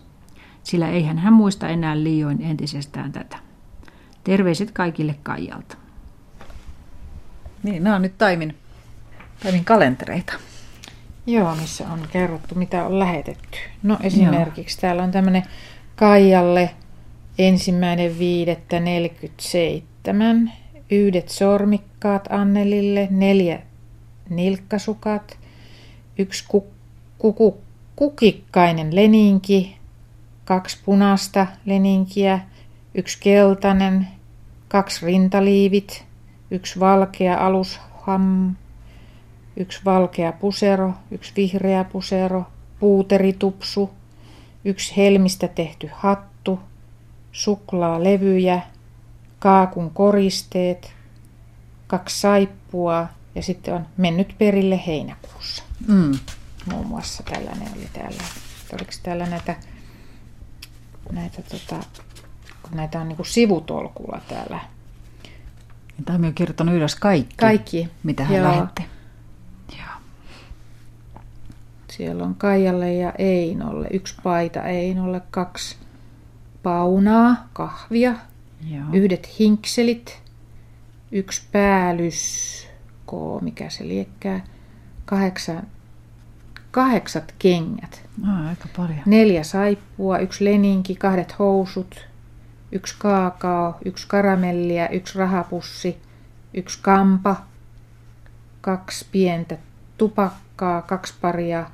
Sillä 0.64 0.90
eihän 0.90 1.18
hän 1.18 1.34
muista 1.34 1.68
enää 1.68 2.04
liioin 2.04 2.42
entisestään 2.42 3.12
tätä. 3.12 3.38
Terveiset 4.24 4.72
kaikille 4.72 5.16
Kaijalta. 5.24 5.78
Niin, 7.64 7.84
nämä 7.84 7.96
on 7.96 8.02
nyt 8.02 8.18
Taimin, 8.18 8.56
Taimin 9.44 9.66
kalentereita. 9.66 10.34
Joo, 11.26 11.56
missä 11.56 11.88
on 11.92 12.08
kerrottu, 12.12 12.56
mitä 12.56 12.86
on 12.86 13.00
lähetetty. 13.00 13.58
No 13.84 13.98
esimerkiksi 14.04 14.78
Joo. 14.78 14.82
täällä 14.82 15.04
on 15.04 15.12
tämmöinen 15.12 15.44
Kaijalle 15.96 16.70
ensimmäinen 17.38 18.20
viidettä 18.20 18.80
47, 18.80 20.52
yhdet 20.92 21.30
sormikkaat 21.30 22.28
Annelille, 22.30 23.08
neljä 23.12 23.60
nilkkasukat, 24.30 25.38
yksi 26.18 26.46
kuku, 27.18 27.62
kukikkainen 27.96 28.96
leninki, 28.96 29.78
kaksi 30.46 30.78
punaista 30.86 31.48
leninkiä, 31.66 32.40
yksi 32.96 33.18
keltainen, 33.22 34.08
kaksi 34.68 35.06
rintaliivit, 35.06 36.06
yksi 36.52 36.80
valkea 36.80 37.38
alusham, 37.46 38.56
yksi 39.58 39.82
valkea 39.86 40.32
pusero, 40.32 40.94
yksi 41.12 41.34
vihreä 41.36 41.84
pusero, 41.84 42.46
puuteritupsu, 42.80 43.90
yksi 44.66 44.98
helmistä 44.98 45.48
tehty 45.48 45.90
hattu, 45.94 46.60
suklaalevyjä, 47.32 48.62
kaakun 49.40 49.92
koristeet, 49.94 50.94
kaksi 51.88 52.20
saippua 52.20 53.08
ja 53.36 53.44
sitten 53.44 53.74
on 53.74 53.86
mennyt 53.98 54.36
perille 54.38 54.82
heinäkuussa. 54.88 55.64
Mm. 55.88 56.12
Muun 56.72 56.88
muassa 56.88 57.24
tällainen 57.24 57.68
oli 57.76 57.88
täällä. 57.94 58.24
Oliko 58.74 58.92
täällä 59.04 59.26
näitä, 59.26 59.56
näitä, 61.12 61.42
tota, 61.42 61.84
näitä 62.76 63.02
on 63.02 63.08
niin 63.08 63.18
sivutolkulla 63.24 64.22
täällä. 64.28 64.60
Tämä 66.06 66.28
on 66.28 66.34
kirjoittanut 66.34 66.76
ylös 66.76 66.96
kaikki, 66.96 67.36
kaikki. 67.38 67.90
mitä 68.04 68.24
hän 68.24 68.38
Joo. 68.38 68.48
lähetti. 68.48 68.86
Siellä 71.92 72.24
on 72.24 72.36
Kaijalle 72.36 72.94
ja 72.94 73.14
Einolle. 73.18 73.88
Yksi 73.92 74.16
paita 74.24 74.64
Einolle, 74.64 75.22
kaksi 75.32 75.78
paunaa, 76.64 77.48
kahvia, 77.54 78.16
Joo. 78.70 78.86
yhdet 78.94 79.40
hinkselit, 79.40 80.22
yksi 81.12 81.42
päällys, 81.52 82.68
mikä 83.42 83.70
se 83.70 83.88
liekkää, 83.88 84.44
kahdeksan, 85.06 85.68
kahdeksat 86.72 87.36
kengät. 87.40 88.02
No, 88.26 88.48
aika 88.50 88.68
paljon. 88.78 89.02
Neljä 89.06 89.44
saippua, 89.44 90.18
yksi 90.20 90.46
leninki, 90.46 90.96
kahdet 90.96 91.40
housut, 91.40 92.08
yksi 92.72 92.96
kaakao, 93.00 93.78
yksi 93.86 94.08
karamellia, 94.08 94.90
yksi 94.90 95.20
rahapussi, 95.20 95.98
yksi 96.54 96.80
kampa, 96.82 97.36
kaksi 98.62 99.06
pientä 99.12 99.58
tupakkaa, 99.98 100.82
kaksi 100.82 101.14
paria 101.22 101.66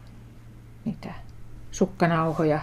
mitä, 0.87 1.13
sukkanauhoja, 1.71 2.61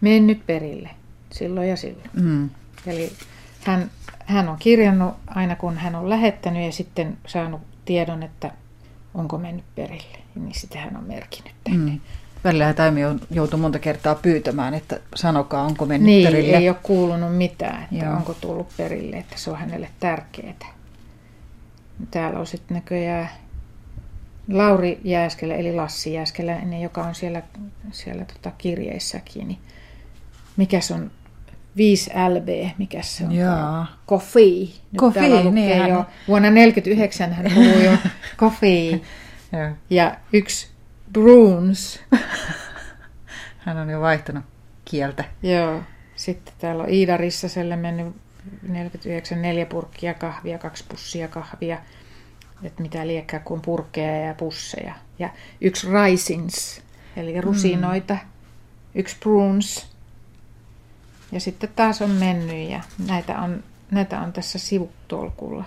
mennyt 0.00 0.46
perille 0.46 0.90
silloin 1.32 1.68
ja 1.68 1.76
silloin. 1.76 2.10
Mm. 2.12 2.50
Eli 2.86 3.12
hän, 3.64 3.90
hän 4.26 4.48
on 4.48 4.56
kirjannut 4.58 5.14
aina 5.26 5.56
kun 5.56 5.76
hän 5.76 5.94
on 5.94 6.10
lähettänyt 6.10 6.62
ja 6.66 6.72
sitten 6.72 7.18
saanut 7.26 7.60
tiedon, 7.84 8.22
että 8.22 8.50
onko 9.14 9.38
mennyt 9.38 9.64
perille, 9.74 10.18
niin 10.34 10.54
sitä 10.54 10.78
hän 10.78 10.96
on 10.96 11.04
merkinnyt 11.04 11.54
tänne. 11.64 11.90
Mm. 11.90 12.00
Välillä 12.44 12.74
Taimi 12.74 13.00
joutui 13.30 13.60
monta 13.60 13.78
kertaa 13.78 14.14
pyytämään, 14.14 14.74
että 14.74 15.00
sanokaa, 15.14 15.62
onko 15.62 15.86
mennyt 15.86 16.06
niin, 16.06 16.28
perille. 16.28 16.56
ei 16.56 16.68
ole 16.68 16.76
kuulunut 16.82 17.36
mitään, 17.36 17.82
että 17.82 18.04
Joo. 18.04 18.16
onko 18.16 18.34
tullut 18.34 18.68
perille, 18.76 19.16
että 19.16 19.38
se 19.38 19.50
on 19.50 19.58
hänelle 19.58 19.88
tärkeää. 20.00 20.54
Täällä 22.10 22.38
on 22.38 22.46
sitten 22.46 22.74
näköjään 22.74 23.28
Lauri 24.52 25.00
Jääskelä, 25.04 25.54
eli 25.54 25.74
Lassi 25.74 26.12
Jääskelä, 26.12 26.56
joka 26.82 27.02
on 27.02 27.14
siellä, 27.14 27.42
siellä 27.90 28.24
tota 28.24 28.50
kirjeissäkin, 28.58 29.48
niin 29.48 29.58
mikä 30.56 30.80
se 30.80 30.94
on 30.94 31.10
5LB, 31.76 32.70
mikä 32.78 33.02
se 33.02 33.24
on? 33.24 33.32
Jaa. 33.32 33.96
Coffee. 34.08 34.60
Nyt 34.92 35.00
Coffee, 35.00 35.50
niin 35.50 35.78
hän... 35.78 35.90
jo. 35.90 36.06
Vuonna 36.28 36.48
1949 36.48 37.32
hän 37.32 37.46
puhui 37.54 37.84
jo 37.84 37.92
coffee. 38.40 39.00
ja 39.90 40.16
yksi 40.32 40.68
Bruns. 41.12 42.00
hän 43.64 43.76
on 43.76 43.90
jo 43.90 44.00
vaihtanut 44.00 44.44
kieltä. 44.84 45.24
Joo. 45.42 45.80
Sitten 46.16 46.54
täällä 46.58 46.82
on 46.82 46.90
Iida 46.90 47.16
Rissaselle 47.16 47.76
mennyt 47.76 48.16
49 48.62 49.42
neljä 49.42 49.66
purkkia 49.66 50.14
kahvia, 50.14 50.58
kaksi 50.58 50.84
pussia 50.88 51.28
kahvia 51.28 51.78
että 52.62 52.82
mitä 52.82 53.06
liekkää 53.06 53.40
kuin 53.40 53.60
purkkeja 53.60 54.26
ja 54.26 54.34
pusseja. 54.34 54.94
Ja 55.18 55.30
yksi 55.60 55.90
raisins, 55.90 56.82
eli 57.16 57.40
rusinoita, 57.40 58.14
mm. 58.14 58.20
yksi 58.94 59.16
prunes. 59.20 59.86
Ja 61.32 61.40
sitten 61.40 61.70
taas 61.76 62.02
on 62.02 62.10
mennyt 62.10 62.70
ja 62.70 62.80
näitä 63.06 63.38
on, 63.38 63.64
näitä 63.90 64.20
on 64.20 64.32
tässä 64.32 64.58
sivutolkulla. 64.58 65.64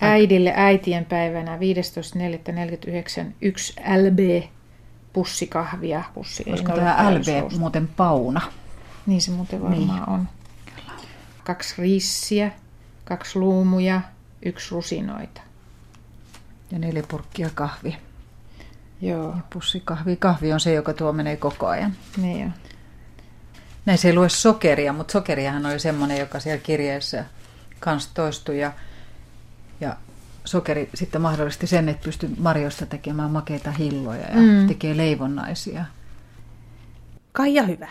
Äidille 0.00 0.52
äitien 0.56 1.04
päivänä 1.04 1.56
15.4.49 1.56 3.32
yksi 3.40 3.74
LB 3.80 4.44
pussikahvia. 5.12 6.04
Pussi 6.14 6.44
Olisiko 6.48 6.72
tämä 6.72 7.14
LB 7.14 7.52
muuten 7.58 7.88
pauna? 7.88 8.40
Niin 9.06 9.22
se 9.22 9.30
muuten 9.30 9.62
varmaan 9.62 10.00
niin. 10.00 10.10
on. 10.10 10.28
Kaksi 11.44 11.74
rissiä, 11.78 12.52
kaksi 13.04 13.38
luumuja, 13.38 14.00
yksi 14.44 14.70
rusinoita. 14.70 15.40
Ja 16.70 16.78
neljä 16.78 17.02
purkkia 17.08 17.50
kahvi. 17.54 17.96
Joo. 19.00 19.30
Ja 19.30 19.36
pussi 19.52 19.82
kahvi. 19.84 20.16
Kahvi 20.16 20.52
on 20.52 20.60
se, 20.60 20.72
joka 20.72 20.92
tuo 20.92 21.12
menee 21.12 21.36
koko 21.36 21.66
ajan. 21.66 21.92
Niin 22.16 22.40
jo. 22.40 22.50
Näissä 23.86 24.08
ei 24.08 24.14
lue 24.14 24.28
sokeria, 24.28 24.92
mutta 24.92 25.12
sokeriahan 25.12 25.66
oli 25.66 25.78
semmoinen, 25.78 26.18
joka 26.18 26.40
siellä 26.40 26.62
kirjeessä 26.62 27.24
kanssa 27.80 28.10
toistui. 28.14 28.60
Ja, 28.60 28.72
ja 29.80 29.96
sokeri 30.44 30.90
sitten 30.94 31.20
mahdollisti 31.20 31.66
sen, 31.66 31.88
että 31.88 32.04
pystyi 32.04 32.30
Marjosta 32.38 32.86
tekemään 32.86 33.30
makeita 33.30 33.70
hilloja 33.70 34.26
ja 34.26 34.36
mm. 34.36 34.68
tekee 34.68 34.96
leivonnaisia. 34.96 35.84
Kaija 37.32 37.62
hyvä. 37.62 37.88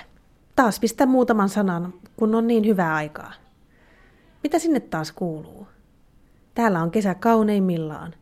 Taas 0.55 0.79
pistä 0.79 1.05
muutaman 1.05 1.49
sanan, 1.49 1.93
kun 2.17 2.35
on 2.35 2.47
niin 2.47 2.65
hyvää 2.65 2.95
aikaa. 2.95 3.33
Mitä 4.43 4.59
sinne 4.59 4.79
taas 4.79 5.11
kuuluu? 5.11 5.62
Täällä 6.53 6.81
on 6.81 6.91
kesä 6.91 7.15
kauneimmillaan. 7.15 8.13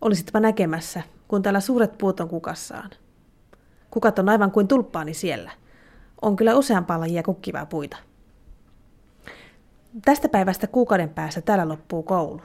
Olisitpa 0.00 0.40
näkemässä, 0.40 1.02
kun 1.28 1.42
täällä 1.42 1.60
suuret 1.60 1.98
puut 1.98 2.20
on 2.20 2.28
kukassaan. 2.28 2.90
Kukat 3.90 4.18
on 4.18 4.28
aivan 4.28 4.50
kuin 4.50 4.68
tulppaani 4.68 5.14
siellä. 5.14 5.50
On 6.22 6.36
kyllä 6.36 6.54
useampaa 6.54 7.00
lajia 7.00 7.22
kukkivaa 7.22 7.66
puita. 7.66 7.96
Tästä 10.04 10.28
päivästä 10.28 10.66
kuukauden 10.66 11.08
päässä 11.08 11.40
täällä 11.40 11.68
loppuu 11.68 12.02
koulu. 12.02 12.42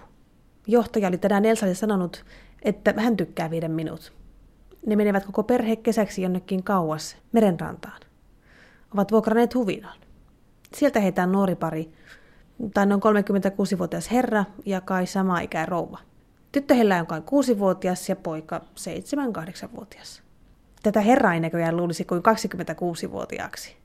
Johtaja 0.67 1.07
oli 1.07 1.17
tänään 1.17 1.45
Elsalle 1.45 1.75
sanonut, 1.75 2.25
että 2.61 2.93
hän 2.97 3.17
tykkää 3.17 3.49
viiden 3.49 3.71
minut. 3.71 4.13
Ne 4.85 4.95
menevät 4.95 5.25
koko 5.25 5.43
perhe 5.43 5.75
kesäksi 5.75 6.21
jonnekin 6.21 6.63
kauas, 6.63 7.17
merenrantaan. 7.31 8.01
Ovat 8.93 9.11
vuokranneet 9.11 9.55
huvilan. 9.55 9.97
Sieltä 10.73 10.99
heitä 10.99 11.23
on 11.23 11.31
nuori 11.31 11.55
pari, 11.55 11.91
tai 12.73 12.85
noin 12.85 13.01
36-vuotias 13.01 14.11
herra 14.11 14.45
ja 14.65 14.81
kai 14.81 15.07
sama 15.07 15.39
ikä 15.39 15.65
rouva. 15.65 15.99
Tyttö 16.51 16.73
heillä 16.73 16.99
on 16.99 17.07
kai 17.07 17.19
6-vuotias 17.19 18.09
ja 18.09 18.15
poika 18.15 18.61
7-8-vuotias. 18.79 20.23
Tätä 20.83 21.01
herraa 21.01 21.33
ei 21.33 21.39
näköjään 21.39 21.77
luulisi 21.77 22.05
kuin 22.05 22.21
26-vuotiaaksi. 22.21 23.75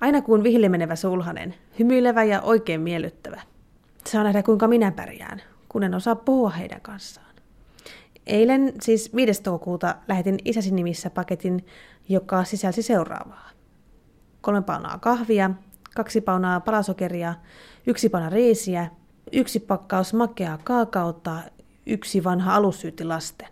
Aina 0.00 0.22
kuin 0.22 0.42
vihille 0.42 0.68
menevä 0.68 0.96
sulhanen, 0.96 1.54
hymyilevä 1.78 2.24
ja 2.24 2.40
oikein 2.40 2.80
miellyttävä. 2.80 3.40
Saa 4.06 4.24
nähdä 4.24 4.42
kuinka 4.42 4.68
minä 4.68 4.92
pärjään, 4.92 5.42
kun 5.68 5.82
en 5.82 5.94
osaa 5.94 6.14
puhua 6.14 6.50
heidän 6.50 6.80
kanssaan. 6.80 7.32
Eilen, 8.26 8.72
siis 8.82 9.14
5. 9.14 9.42
toukokuuta, 9.42 9.94
lähetin 10.08 10.38
isäsi 10.44 10.74
nimissä 10.74 11.10
paketin, 11.10 11.66
joka 12.08 12.44
sisälsi 12.44 12.82
seuraavaa. 12.82 13.50
Kolme 14.40 14.62
paunaa 14.62 14.98
kahvia, 14.98 15.50
kaksi 15.94 16.20
paunaa 16.20 16.60
palasokeria, 16.60 17.34
yksi 17.86 18.08
pauna 18.08 18.30
riisiä, 18.30 18.90
yksi 19.32 19.60
pakkaus 19.60 20.14
makeaa 20.14 20.58
kaakautta, 20.64 21.38
yksi 21.86 22.24
vanha 22.24 22.54
alussyytti 22.54 23.04
lasten. 23.04 23.48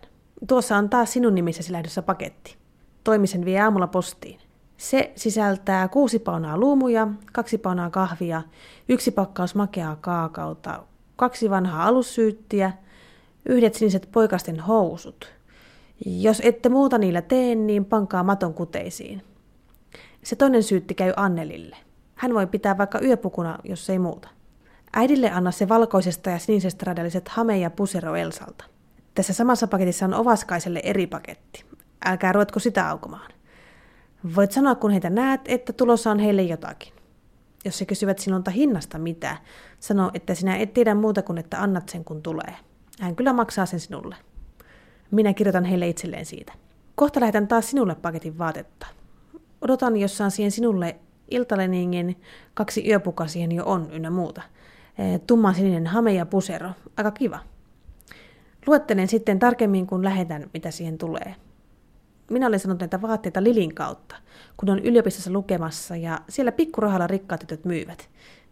Tuossa 0.47 0.77
on 0.77 0.89
taas 0.89 1.13
sinun 1.13 1.35
nimissäsi 1.35 1.71
lähdössä 1.71 2.01
paketti. 2.01 2.57
Toimisen 3.03 3.45
vie 3.45 3.61
aamulla 3.61 3.87
postiin. 3.87 4.39
Se 4.77 5.11
sisältää 5.15 5.87
kuusi 5.87 6.19
paunaa 6.19 6.57
luumuja, 6.57 7.07
kaksi 7.33 7.57
paunaa 7.57 7.89
kahvia, 7.89 8.41
yksi 8.89 9.11
pakkaus 9.11 9.55
makeaa 9.55 9.95
kaakauta, 9.95 10.83
kaksi 11.15 11.49
vanhaa 11.49 11.85
alussyyttiä, 11.85 12.71
yhdet 13.45 13.73
siniset 13.73 14.09
poikasten 14.11 14.59
housut. 14.59 15.33
Jos 16.05 16.41
ette 16.43 16.69
muuta 16.69 16.97
niillä 16.97 17.21
tee, 17.21 17.55
niin 17.55 17.85
pankaa 17.85 18.23
maton 18.23 18.53
kuteisiin. 18.53 19.23
Se 20.23 20.35
toinen 20.35 20.63
syytti 20.63 20.93
käy 20.93 21.13
Annelille. 21.15 21.77
Hän 22.21 22.33
voi 22.33 22.47
pitää 22.47 22.77
vaikka 22.77 22.99
yöpukuna, 22.99 23.59
jos 23.63 23.89
ei 23.89 23.99
muuta. 23.99 24.29
Äidille 24.93 25.31
anna 25.31 25.51
se 25.51 25.69
valkoisesta 25.69 26.29
ja 26.29 26.39
sinisestä 26.39 26.85
radalliset 26.85 27.29
hame 27.29 27.57
ja 27.57 27.69
pusero 27.69 28.15
Elsalta. 28.15 28.65
Tässä 29.15 29.33
samassa 29.33 29.67
paketissa 29.67 30.05
on 30.05 30.13
Ovaskaiselle 30.13 30.81
eri 30.83 31.07
paketti. 31.07 31.65
Älkää 32.05 32.31
ruvetko 32.31 32.59
sitä 32.59 32.89
aukomaan. 32.89 33.31
Voit 34.35 34.51
sanoa, 34.51 34.75
kun 34.75 34.91
heitä 34.91 35.09
näet, 35.09 35.41
että 35.45 35.73
tulossa 35.73 36.11
on 36.11 36.19
heille 36.19 36.41
jotakin. 36.41 36.93
Jos 37.65 37.81
he 37.81 37.85
kysyvät 37.85 38.19
sinulta 38.19 38.51
hinnasta 38.51 38.97
mitä, 38.97 39.37
sano, 39.79 40.11
että 40.13 40.35
sinä 40.35 40.57
et 40.57 40.73
tiedä 40.73 40.95
muuta 40.95 41.21
kuin, 41.21 41.37
että 41.37 41.61
annat 41.61 41.89
sen 41.89 42.03
kun 42.03 42.21
tulee. 42.21 42.55
Hän 42.99 43.15
kyllä 43.15 43.33
maksaa 43.33 43.65
sen 43.65 43.79
sinulle. 43.79 44.15
Minä 45.11 45.33
kirjoitan 45.33 45.65
heille 45.65 45.87
itselleen 45.87 46.25
siitä. 46.25 46.53
Kohta 46.95 47.19
lähetän 47.19 47.47
taas 47.47 47.69
sinulle 47.69 47.95
paketin 47.95 48.37
vaatetta. 48.37 48.87
Odotan, 49.61 49.97
jos 49.97 50.17
saan 50.17 50.31
siihen 50.31 50.51
sinulle 50.51 50.95
iltaleningin, 51.31 52.21
kaksi 52.53 52.87
yöpuka 52.87 53.27
siihen 53.27 53.51
jo 53.51 53.65
on 53.65 53.89
ynnä 53.91 54.09
muuta. 54.09 54.41
Tumman 55.27 55.55
sininen 55.55 55.87
hame 55.87 56.13
ja 56.13 56.25
pusero. 56.25 56.69
Aika 56.97 57.11
kiva. 57.11 57.39
Luettelen 58.67 59.07
sitten 59.07 59.39
tarkemmin, 59.39 59.87
kun 59.87 60.03
lähetän, 60.03 60.49
mitä 60.53 60.71
siihen 60.71 60.97
tulee. 60.97 61.35
Minä 62.29 62.47
olen 62.47 62.59
sanonut 62.59 62.79
näitä 62.79 63.01
vaatteita 63.01 63.43
Lilin 63.43 63.75
kautta, 63.75 64.15
kun 64.57 64.69
on 64.69 64.79
yliopistossa 64.79 65.31
lukemassa 65.31 65.95
ja 65.95 66.19
siellä 66.29 66.51
pikkurahalla 66.51 67.07
rikkaat 67.07 67.39
tytöt 67.39 67.65
myyvät. 67.65 68.09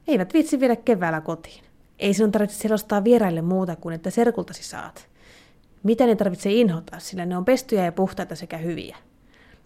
Eivät 0.08 0.34
viitsi 0.34 0.60
viedä 0.60 0.76
keväällä 0.76 1.22
kotiin. 1.22 1.64
Ei 2.00 2.14
sinun 2.14 2.32
tarvitse 2.32 2.58
selostaa 2.58 3.04
vieraille 3.04 3.42
muuta 3.42 3.76
kuin, 3.76 3.96
että 3.96 4.10
serkultasi 4.10 4.64
saat. 4.64 5.08
Mitä 5.84 6.06
ne 6.06 6.16
tarvitsee 6.16 6.54
inhota, 6.54 7.00
sillä 7.00 7.26
ne 7.26 7.38
on 7.38 7.46
pestyjä 7.46 7.86
ja 7.86 7.92
puhtaita 7.92 8.36
sekä 8.36 8.58
hyviä. 8.58 8.98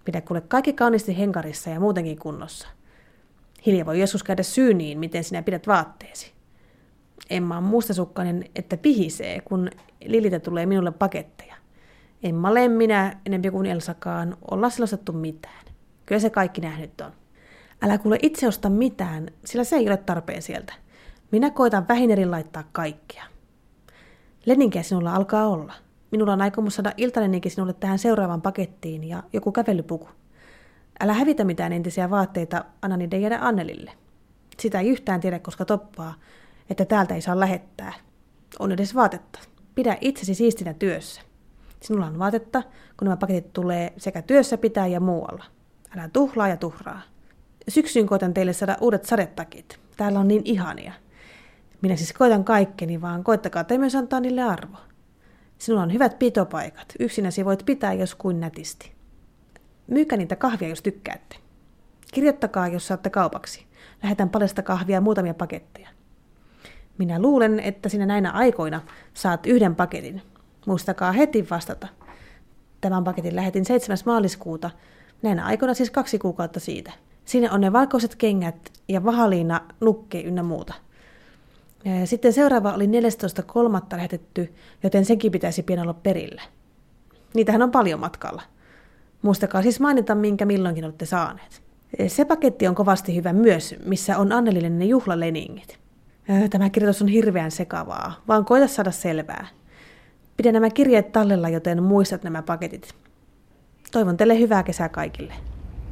Pidä 0.06 0.22
kuule 0.22 0.42
kaikki 0.42 0.74
kauniisti 0.74 1.18
henkarissa 1.18 1.70
ja 1.70 1.80
muutenkin 1.80 2.20
kunnossa. 2.20 2.68
Hilja 3.66 3.86
voi 3.86 4.00
joskus 4.00 4.24
käydä 4.24 4.44
syyniin, 4.44 5.00
miten 5.00 5.24
sinä 5.24 5.44
pidät 5.44 5.68
vaatteesi. 5.68 6.34
Emma 7.30 7.58
on 7.58 7.64
mustasukkainen, 7.64 8.46
että 8.56 8.78
pihisee, 8.78 9.42
kun 9.42 9.70
Lilitä 10.06 10.40
tulee 10.40 10.66
minulle 10.66 10.92
paketteja. 10.92 11.56
Emma 12.24 12.50
olen 12.50 12.72
minä, 12.72 13.20
enempi 13.26 13.52
kuin 13.52 13.66
Elsakaan, 13.66 14.38
olla 14.52 14.70
selostettu 14.70 15.14
mitään. 15.14 15.66
Kyllä 16.06 16.20
se 16.20 16.30
kaikki 16.30 16.62
nähnyt 16.62 17.02
on. 17.02 17.12
Älä 17.82 17.98
kuule 17.98 18.18
itse 18.22 18.48
osta 18.48 18.70
mitään, 18.70 19.28
sillä 19.46 19.64
se 19.64 19.76
ei 19.76 19.88
ole 19.88 19.98
tarpeen 19.98 20.42
sieltä. 20.42 20.74
Minä 21.32 21.50
koitan 21.50 21.88
vähinerin 21.88 22.32
laittaa 22.32 22.64
kaikkea. 22.72 23.24
Leninkiä 24.46 24.84
sinulla 24.84 25.16
alkaa 25.16 25.48
olla. 25.48 25.74
Minulla 26.12 26.34
on 26.34 26.42
aikomus 26.42 26.76
saada 26.76 26.94
iltaleninki 26.98 27.50
sinulle 27.50 27.74
tähän 27.74 28.00
seuraavaan 28.00 28.42
pakettiin 28.42 29.04
ja 29.04 29.24
joku 29.34 29.52
kävelypuku. 29.52 30.08
Älä 31.04 31.14
hävitä 31.14 31.44
mitään 31.44 31.74
entisiä 31.74 32.10
vaatteita, 32.10 32.66
anna 32.82 32.98
niiden 32.98 33.22
jäädä 33.22 33.40
Annelille. 33.42 33.92
Sitä 34.60 34.80
ei 34.80 34.90
yhtään 34.90 35.20
tiedä, 35.20 35.40
koska 35.40 35.66
toppaa, 35.66 36.14
että 36.70 36.86
täältä 36.86 37.16
ei 37.16 37.22
saa 37.22 37.40
lähettää. 37.40 37.94
On 38.60 38.72
edes 38.72 38.96
vaatetta. 38.96 39.40
Pidä 39.76 39.98
itsesi 40.02 40.36
siistinä 40.36 40.74
työssä. 40.74 41.22
Sinulla 41.82 42.06
on 42.06 42.20
vaatetta, 42.20 42.64
kun 42.98 43.06
nämä 43.06 43.18
paketit 43.18 43.54
tulee 43.54 43.94
sekä 43.98 44.22
työssä 44.22 44.58
pitää 44.58 44.88
ja 44.88 45.00
muualla. 45.00 45.46
Älä 45.96 46.10
tuhlaa 46.14 46.48
ja 46.48 46.58
tuhraa. 46.58 47.02
Syksyyn 47.68 48.08
koitan 48.08 48.34
teille 48.34 48.54
saada 48.54 48.78
uudet 48.82 49.06
sadetakit. 49.06 49.80
Täällä 49.98 50.20
on 50.20 50.28
niin 50.28 50.42
ihania. 50.46 50.94
Minä 51.82 51.96
siis 51.96 52.14
koitan 52.14 52.44
kaikkeni, 52.44 53.02
vaan 53.02 53.24
koittakaa 53.24 53.64
te 53.64 53.78
myös 53.78 53.96
antaa 53.96 54.20
niille 54.20 54.42
arvo. 54.44 54.78
Sinulla 55.58 55.84
on 55.84 55.94
hyvät 55.94 56.20
pitopaikat. 56.20 56.94
Yksinäsi 57.00 57.46
voit 57.46 57.66
pitää 57.66 57.94
jos 57.94 58.16
kuin 58.16 58.40
nätisti. 58.40 59.03
Myykää 59.88 60.18
niitä 60.18 60.36
kahvia, 60.36 60.68
jos 60.70 60.82
tykkäätte. 60.82 61.36
Kirjoittakaa, 62.14 62.68
jos 62.68 62.88
saatte 62.88 63.10
kaupaksi. 63.10 63.66
Lähetän 64.04 64.30
paljasta 64.30 64.62
kahvia 64.62 65.02
muutamia 65.02 65.34
paketteja. 65.34 65.90
Minä 66.98 67.22
luulen, 67.22 67.60
että 67.60 67.90
sinä 67.90 68.06
näinä 68.06 68.32
aikoina 68.32 68.82
saat 69.14 69.46
yhden 69.46 69.76
paketin. 69.76 70.22
Muistakaa 70.66 71.12
heti 71.12 71.48
vastata. 71.50 71.88
Tämän 72.82 73.04
paketin 73.04 73.36
lähetin 73.36 73.66
7. 73.66 73.98
maaliskuuta. 74.06 74.70
Näinä 75.22 75.46
aikoina 75.46 75.74
siis 75.74 75.92
kaksi 75.92 76.20
kuukautta 76.20 76.60
siitä. 76.60 76.92
Siinä 77.26 77.52
on 77.52 77.62
ne 77.62 77.74
valkoiset 77.74 78.16
kengät 78.16 78.72
ja 78.88 79.04
vahaliina, 79.04 79.62
nukke 79.80 80.22
ynnä 80.22 80.44
muuta. 80.44 80.74
Sitten 82.06 82.34
seuraava 82.34 82.74
oli 82.74 82.86
14.3. 82.86 82.92
lähetetty, 83.92 84.54
joten 84.84 85.06
senkin 85.06 85.32
pitäisi 85.32 85.64
pian 85.64 85.80
olla 85.80 85.94
perille. 85.94 86.42
Niitähän 87.34 87.62
on 87.62 87.72
paljon 87.72 88.00
matkalla. 88.00 88.42
Muistakaa 89.24 89.62
siis 89.62 89.80
mainita, 89.80 90.16
minkä 90.16 90.46
milloinkin 90.46 90.86
olette 90.86 91.06
saaneet. 91.06 91.64
Se 92.08 92.26
paketti 92.26 92.68
on 92.68 92.76
kovasti 92.76 93.16
hyvä 93.16 93.34
myös, 93.34 93.76
missä 93.86 94.18
on 94.18 94.32
Annelille 94.32 94.70
ne 94.70 94.86
juhlaleningit. 94.86 95.80
Tämä 96.50 96.70
kirjoitus 96.70 97.02
on 97.02 97.08
hirveän 97.08 97.52
sekavaa, 97.52 98.24
vaan 98.28 98.46
koita 98.46 98.68
saada 98.68 98.92
selvää. 98.92 99.48
Pidä 100.38 100.52
nämä 100.52 100.70
kirjeet 100.70 101.12
tallella, 101.12 101.50
joten 101.50 101.84
muistat 101.84 102.24
nämä 102.24 102.42
paketit. 102.42 102.96
Toivon 103.92 104.18
teille 104.18 104.40
hyvää 104.40 104.64
kesää 104.64 104.90
kaikille. 104.90 105.34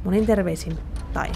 Monin 0.04 0.26
terveisin, 0.26 0.78
Tai. 1.12 1.28